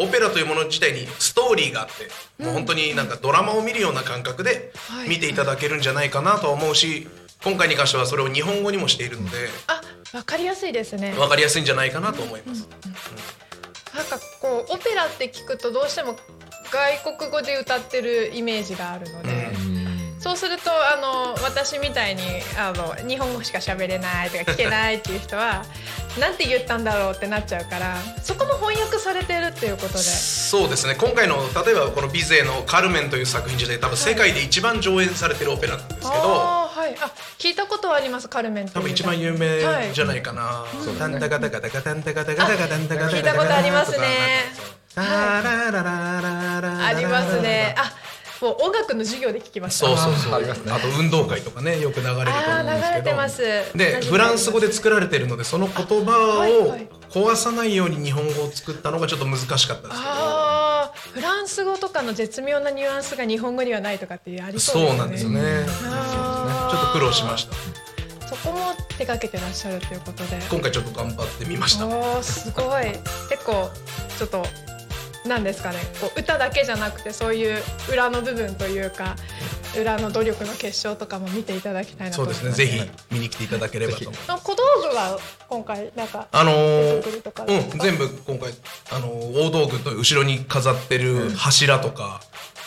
[0.00, 5.08] オペラというもの自体にストーリーがあって、もう本当になんかドラマを見るような感覚ではい。
[5.08, 7.06] 見ていただけるんじゃないかなとは思うし
[7.44, 9.36] 今回に関してはそれを日本語にもしているので
[9.66, 9.80] あ
[10.16, 11.12] わかりやすいですね。
[11.12, 12.68] 分かりやすいんじゃないかなと思います、
[13.94, 16.16] なんかこうオペラって聞くとどうしても
[16.70, 19.50] 外国語で歌ってるイメージがあるので、
[20.20, 22.22] そうするとあの私みたいに
[22.56, 25.64] あの日本語しか喋れないとか聞けないっていう人は
[26.20, 29.98] なんて言ったんだろうってなっちゃうからそこも翻訳されてるっていうことで。
[29.98, 30.94] そうですね。
[30.94, 36.96] 今回の例えばこのビゼの「カルメン」という作品自体多分世界で一番上演されてるオペラなんですけど、あーはい。
[37.00, 39.92] あ聞いたことはありますカルメン多分一番有名はい。
[39.92, 40.20] じゃない。
[40.22, 40.64] かな。
[40.98, 44.06] タンタカタカタカタンタカタカタカタンタカタカタカ聞いたことありますね
[44.94, 47.90] タララララララありますねあも
[48.48, 49.86] う音楽の授業で聞きました。
[49.86, 50.32] そうそうそう。
[50.32, 50.72] あーありますね。
[50.72, 52.92] あと運動会とかねよく流れると思うんですけど。
[52.92, 53.42] 流れてます。
[53.76, 56.76] でフランス語で作られてるのでその言葉を
[57.10, 60.80] 壊さないように日本語を作ったのがちょっと難しかったですけど。
[61.12, 64.90] フランス語とかの絶妙なニュアンスが日本語にはないとかっていうありそうですね。
[64.90, 65.40] そうなんですよね。
[65.84, 67.54] あちょっと苦労しました。
[68.28, 70.38] そこも手掛けてらっしゃるということで。
[70.48, 72.22] 今回ちょっと頑張ってみました。
[72.22, 72.92] すごい。
[73.28, 73.70] 結構
[74.18, 74.46] ちょっと
[75.26, 75.78] なんですかね。
[76.00, 77.58] こう歌だけじゃなくてそういう
[77.92, 79.16] 裏の部分というか
[79.78, 82.40] 裏の努力の結晶とかも見ていただきたいなと思います。
[82.40, 82.66] そうですね。
[82.66, 83.98] ぜひ見に来ていただければと。
[84.00, 85.18] 思いますあ小道具は
[85.48, 88.52] 今回なんかあのー、うん全部今回
[88.92, 92.20] あのー大道具と後ろに飾ってる柱とか、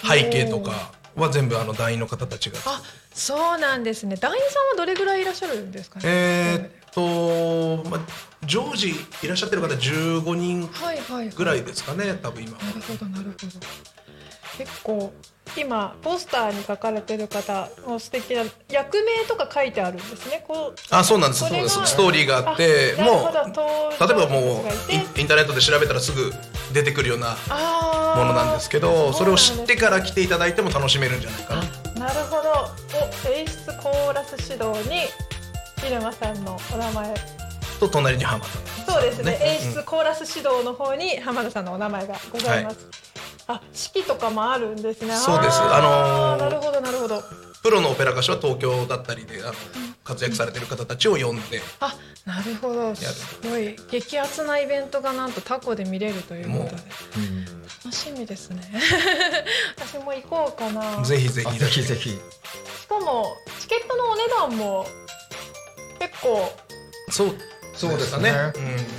[0.08, 2.82] 背景とかは全部あの団員の方たちがあ
[3.14, 4.16] そうなんですね。
[4.16, 6.06] 団員さんはどれぐらいいらっしゃるんですかね。
[6.06, 8.00] えーっと、まあ、
[8.46, 13.34] 常時いらっしゃってる方15人はいはい、はい、ぐらいですかね多分今なるほどなるほど。
[14.58, 15.12] 結構
[15.58, 20.44] 今ポスターに書かれてる方も素敵な役名とか書いてあるんですね。
[20.48, 21.42] こうあそうなんです。
[21.42, 21.86] そうです。
[21.86, 26.32] ストーリーがあってもう例えばもうインターネットで調べたらすぐ
[26.72, 27.36] 出てくるような
[28.16, 32.08] ものなんですけどそれを知ってから来ていただいても楽しめるんじゃないかな。
[32.08, 32.84] なるほど。
[33.26, 35.02] お演出コーラス指導に
[35.84, 37.14] 入間さんのお名前。
[37.80, 39.32] と隣に浜田そうですね。
[39.32, 42.88] ね演出コーラス指導の方に浜田さんのお名前がございます、
[43.48, 45.14] あ式とかもあるんですね。
[45.16, 45.60] そうです。
[45.62, 47.22] あのーなるほどなるほど。
[47.62, 49.54] プロのオペラ歌手は東京だったりであの
[50.04, 51.62] 活躍されてる方たちを呼んで。
[51.80, 52.96] あなるほど。
[52.96, 53.76] すごい。
[53.90, 56.82] 激アツなイベントがなんとタコで見れるということで。
[57.18, 57.46] うん。
[57.84, 58.62] 楽しみですね。
[59.78, 61.04] 私も行こうかな。
[61.04, 61.48] ぜひぜひ。
[61.48, 62.10] あぜひぜひ。
[62.12, 62.18] し
[62.88, 64.86] かもチケットのお値段も
[66.08, 66.52] 結構
[67.10, 67.36] そう。
[67.76, 68.32] そうですね。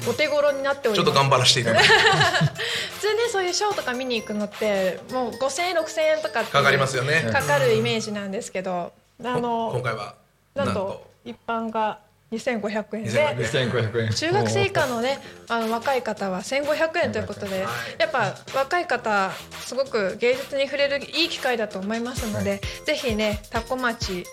[0.04, 0.10] うん。
[0.10, 1.06] お手頃になっております。
[1.06, 1.88] ちょっと頑張らせていただいて。
[2.94, 7.28] 普通ねそういうショーとか見に行くのってもう5000円6000円とかかかりますよね。
[7.32, 8.92] かかるイメージなんですけど
[9.22, 10.16] あ今の回は
[10.54, 11.98] なんと一般が
[12.32, 13.10] 2500円で。
[13.10, 14.10] 2500 2500円。
[14.12, 17.74] 中学生以下のねあの若い方は1500円ということで、はい。
[17.98, 19.30] やっぱ若い方
[19.60, 24.26] すごく芸術に触れるいい機会だと思いますので、ぜひね多古町、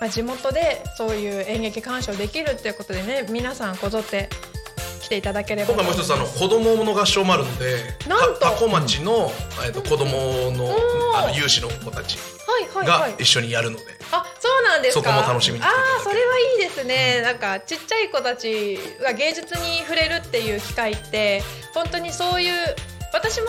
[0.00, 4.28] まあ、地元でそういう演劇鑑賞できるっていうことでね皆さんこぞって
[5.00, 5.68] 来ていただければ。
[5.68, 7.76] 今回もう一つあの子供の合唱もあるので
[8.08, 8.40] なんと。
[8.40, 9.30] た多古町の、
[9.64, 10.74] えっと子供の
[11.16, 12.18] あの有志の子たち
[12.74, 15.04] が一緒にやるので、あそうなんですか？
[15.04, 21.42] そこも楽しみにああそれはいいですね、なんかちっちゃい子たちが芸術に触れるっていう機会って
[21.72, 22.52] 本当にそういう
[23.14, 23.46] 私も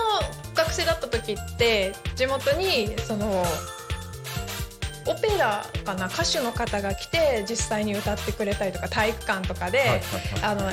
[0.54, 3.43] 学生だった時って地元にその
[5.08, 10.01] オペラかな歌手の方が来て実際に歌ってくれたりとか体育館とかで、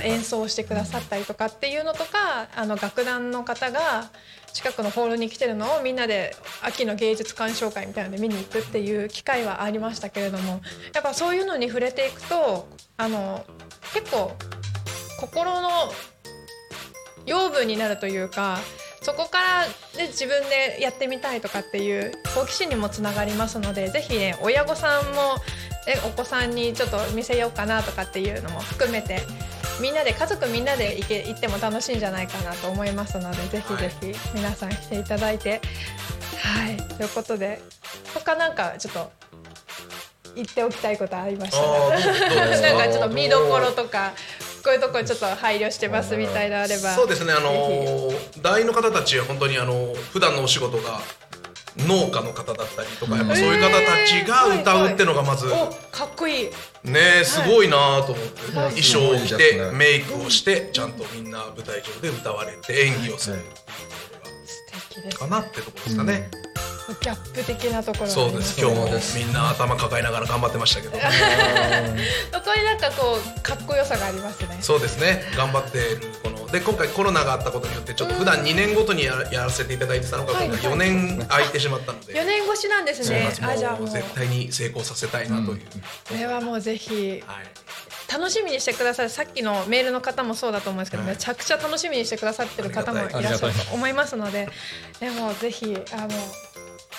[0.02, 4.10] 演奏してくださったりとかっていうのとかあの楽団の方が
[4.52, 10.60] 近くのホールに来てるのをみんなで秋の芸術鑑賞会みたいなので見に行くっていう機会はありましたけれども
[10.94, 13.44] やっぱそういうのに触れていくとあの
[13.92, 14.32] 結構
[15.20, 15.68] 心の
[17.26, 18.58] 養分になるというか
[19.04, 19.66] そこから、
[19.98, 25.36] ね、自分でやってみたいとかっていう好奇心にもつながりますのでぜひね親御さんも
[25.86, 29.20] えお子さんにちょっと見せようかなとかっていうのも含めて
[29.80, 35.60] みんなで家族みんなで行け行っても楽しいんじゃないかなと思いますのでぜひぜひ皆さん来ていただいて。
[36.44, 36.76] はい。
[36.76, 37.60] ということで
[38.14, 39.10] 他なんかちょっと
[40.36, 41.58] 言っておきたいことありました？
[41.58, 44.12] あーどうどうですかなんかちょっと見どころとか
[44.64, 46.94] こういうところちょっと配慮してますみたいなのあれば。
[46.94, 51.00] そうですねあのー団員の方たちは本当にあの普段のお仕事が
[51.76, 56.50] 農家の方だったりとか、やっぱそういう方たちが歌うってのがまず、おかっこいい。
[56.84, 58.82] ねすごいなと思って、はい。
[58.82, 63.38] 衣装を着てメイクをしてちゃんとみんな舞台上で歌われて演技をする
[65.18, 66.30] かなってところですかね、
[67.00, 68.60] ギャップ的なところがあそうです。
[68.60, 70.98] 今日もみんな頭抱えながら頑張ってましたけど。
[72.32, 74.58] そこになんかこうかっこよさがありますね。
[74.60, 75.24] そうですね。
[75.36, 83.04] 頑張ってるこので今回コロナがあったことによってちょっと普段2年ごとにやらやらせていただいてたのがはい今回4年空いてしまったので、4年越しなんですね。
[83.06, 83.44] そうなんです。
[83.44, 83.80] あじゃあもう。
[83.82, 85.60] もう絶対に成功させたいなという、
[86.08, 87.46] これはもうぜひはい。
[88.12, 89.10] 楽しみにしてください。
[89.10, 91.12] さっきのメールの方もそうだと思うんですけど、はい。
[91.12, 94.48] めちゃくちゃ楽しみにしてくださってる方もいらっしゃると思いますので
[95.00, 96.08] でもぜひあの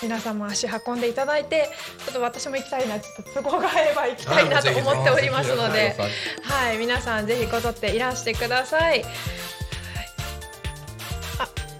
[0.01, 1.69] 皆さんも足運んでいただいて
[2.05, 5.95] ちょっと私も行きたいなちょっと都合が合えば行きたいなと思っておりますので
[6.43, 6.77] はい。
[6.77, 9.03] 皆さんぜひこぞっていらしてください。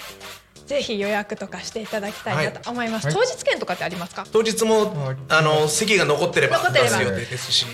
[0.67, 3.15] ぜひ予約とかしていただきたいなと思います、はい。
[3.15, 4.25] 当日券とかってありますか？
[4.31, 6.99] 当日もあの席が残ってれば残ってれば。
[6.99, 7.67] 出す予定ですし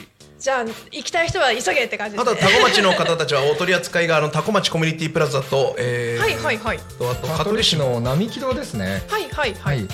[0.47, 2.33] じゃあ行きたい人は急げって感じですね。
[2.33, 6.79] あとはタコ町の方たちはお取り扱いがあのタコ町コミュニティプラザと、えーはいはいはい。
[6.79, 9.29] とあと香香取市の並木堂ですねはい。
[9.29, 9.55] はい。
[9.55, 9.89] はい、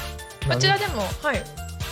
[0.47, 1.43] こちらでもはい。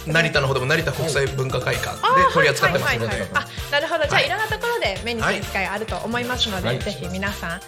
[0.07, 3.29] 成田の方でも成田国際文化会館で取り扱ってますので。
[3.33, 4.05] あなるほど。
[4.05, 6.79] じゃあ、はいい、ろんなところで目にする機会があると思いますので、はい。
[6.81, 7.61] ぜひ皆さん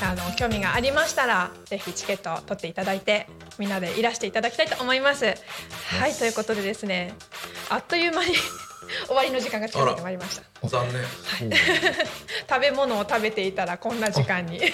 [0.00, 3.26] あの興味がありましたらぜひチケットを取っていただいて
[3.58, 5.24] みんなでいらしていただきたいと思います。
[5.24, 7.14] はいということでですね
[7.68, 8.36] あっという間に
[9.06, 10.68] 終わりの時間が近づいてまいりました。
[10.68, 11.50] 残念。
[12.48, 14.60] 食べ物を食べていたらこんな時間に。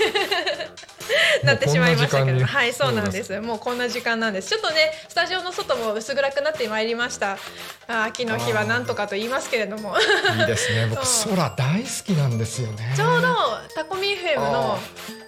[1.43, 2.45] なってしまいましたけど。
[2.45, 3.41] はいそうなんです。
[3.41, 4.51] もうこんな時間なんです。
[4.51, 7.33] ちょっとねスタジオの外も薄暗くなってまいりました。
[7.89, 9.97] あー秋の日はなんとかと言いますけれども。
[10.39, 10.87] いいですね。
[10.87, 12.93] 僕空大好きなんですよね。
[12.97, 13.35] ちょうど
[13.75, 14.79] タコミ FM の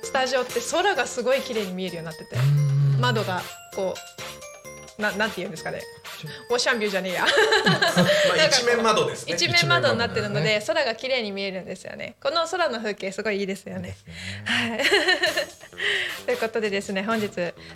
[0.02, 2.36] スタジオって空がすごい綺麗に見えるようになってて。
[2.36, 3.00] うん。
[3.00, 3.42] 窓が
[3.74, 3.94] こ
[4.98, 5.82] うななんて言うんですかね
[6.50, 7.26] オーシャンビューじゃねえや。
[7.66, 9.34] まあ一面窓ですね。
[9.34, 12.16] 一面窓になってるので空が綺麗に見えるんですよね。
[12.22, 13.96] この空の風景すごいいいですよね。
[14.44, 14.80] はい。
[16.26, 17.28] ということでですね本日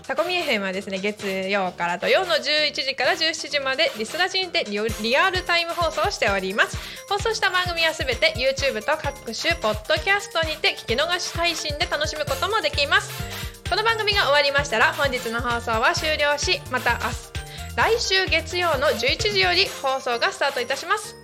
[0.07, 6.77] タコミ FM はですね月曜から土曜の11時から17時までリスラジンでリアルタイム放送をしております。
[7.09, 13.59] 放送した番組はすべて YouTube と各種ポッドキャストにて聞き逃し配信で楽しむこともできます。
[13.69, 17.48] この番組が終わりましたら本日の放送は終了しまた明日
[17.79, 21.15] 来週月曜の11時より放送がスタートいたします。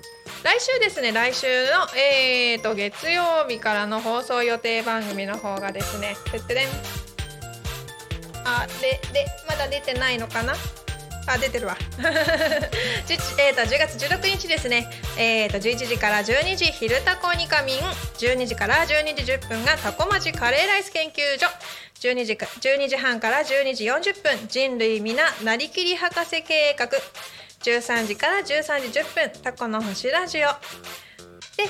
[0.45, 6.69] 来週ですね来週の、えー、と月曜日からの放送予定番組の方がですねてってれん。
[8.45, 10.55] あででまだ出てないのかな？
[11.27, 11.77] あ出てるわ。
[11.99, 17.79] えー、と10月16日ですね、えー、と11時から12時「昼タコニカミン」
[18.19, 21.49] 12時から12時10分がタコ町カレーライス研究所。
[22.05, 26.89] 12時か12時半から12時40分人類皆ななりきり博士計画。
[27.63, 30.49] 13時から13時10分タコの星ラジオ。
[31.57, 31.65] で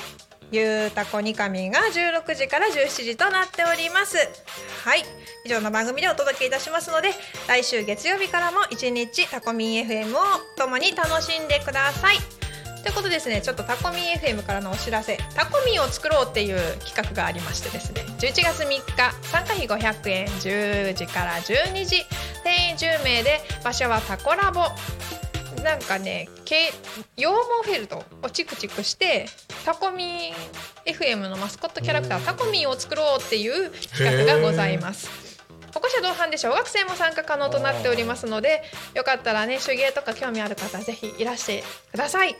[0.51, 4.17] ゆうたこにかみが16時から17時となっております。
[4.83, 5.03] はい。
[5.45, 7.11] 以上の番組でお届けいたしますので
[7.47, 10.21] 来週月曜日からも一日タコミン FM を
[10.57, 12.17] 共に楽しんでください。
[12.85, 22.03] ということでですねちょっとタコミン FM からのお知らせタコミンを作ろうっていう企画がありましてですね11月3日参加費500円10時から12時
[22.43, 24.61] 定員10名で場所はタコラボ
[25.63, 26.71] なんかねけ
[27.15, 27.25] 羊
[27.63, 29.25] 毛フェルトをチクチクして
[29.65, 30.33] タコミン
[30.85, 35.25] FM のマスコットキャラクタータコミンを作ろうっていう企画がございます。
[35.73, 38.63] 保護者同伴で小学生も参加可能となっておりますので
[38.93, 42.35] よかったらね手芸とか興味ある方ぜひいらしてください。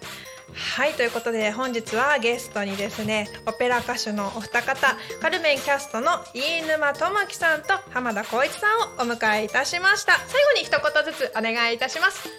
[0.53, 8.67] はいということで本日はゲストにですねオペラ歌手のお二方カルメンキャストの飯沼智樹さんと浜田光一さ
[8.99, 10.13] んをお迎えいたしました。
[10.27, 12.29] 最後に一言ずつお願いいたします。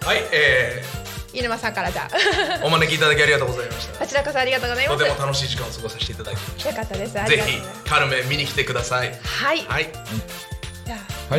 [0.00, 0.82] はい、え
[1.32, 2.08] 飯沼さんからじゃ
[2.64, 3.98] お招きいただきありがとうございました。
[3.98, 4.98] こちらこそありがとうございます。
[4.98, 7.12] とても楽しい時間を過ごさせていただきましよかったです。
[7.12, 9.12] ぜひカルメン見に来てください。
[9.22, 10.51] はい、はいじゃあおはい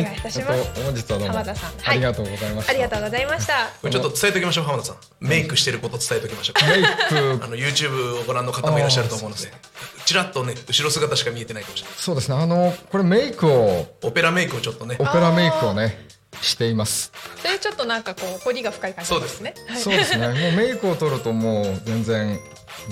[0.02, 0.16] 願い。
[0.16, 1.34] いたします、えっと本日はどうも。
[1.34, 1.70] 浜田さん。
[1.70, 1.80] はい。
[1.84, 2.72] ありがとうございました。
[2.72, 3.52] ありがとうございました。
[3.80, 4.96] これちょっと伝えておきましょう浜田さん。
[5.20, 6.68] メイクしてること伝えておきましょう。
[6.68, 9.42] メイあの YouTube をご覧の方もいらっしゃると思うので
[10.04, 11.96] ちらっとね後ろ姿しか見えてないかもしれない。
[11.96, 12.36] クそうですね。
[12.36, 13.86] あのこれメイクを。
[14.02, 14.96] オペラメイクをちょっとね。
[14.98, 16.06] オペラメイクをね
[16.40, 17.12] しています。
[17.40, 19.40] それちょっとなんかこう彫りが深い感じそうです。
[19.40, 20.28] ねはいそうですね。
[20.28, 22.38] もうメイクを取るともう全然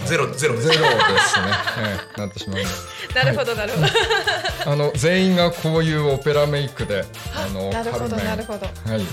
[0.07, 0.57] ゼロゼロ。
[0.57, 0.88] ですゼロで
[1.20, 1.47] すね、
[1.78, 2.62] ええなってしまう
[3.14, 3.86] なるほどなるほど、
[4.72, 8.66] あの全員がこういうオペラメイクであのなるほどなるほど。
[8.66, 9.07] はい。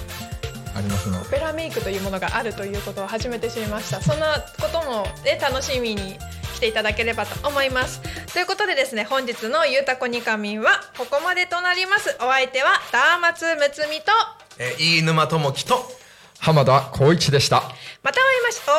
[0.75, 4.01] ありますのオペラメイクというものがあるということを初めて知りました。
[4.01, 6.17] そんなこともで楽しみに
[6.55, 8.01] 来ていただければと思います。
[8.33, 12.15] ということでですね本日のゆうたこにかみんはここまでとなります。
[12.19, 14.11] お相手はダーマツムツミと
[14.57, 15.91] えー飯沼智樹と
[16.39, 17.63] 浜田光一でした。
[18.01, 18.75] またお会いましょう。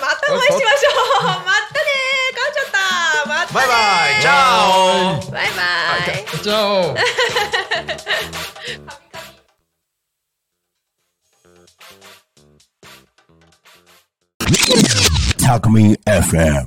[0.00, 1.24] またお会いしましょう。
[1.24, 2.34] またねー。
[2.34, 2.78] 買っちゃった。
[3.28, 3.72] またバイバ
[4.18, 4.22] イ。
[4.22, 4.30] チャ
[5.28, 5.30] オ。
[5.32, 5.62] バイバ
[6.12, 6.40] イ。
[6.42, 6.94] チャオ。
[15.38, 16.66] Talk Me FM.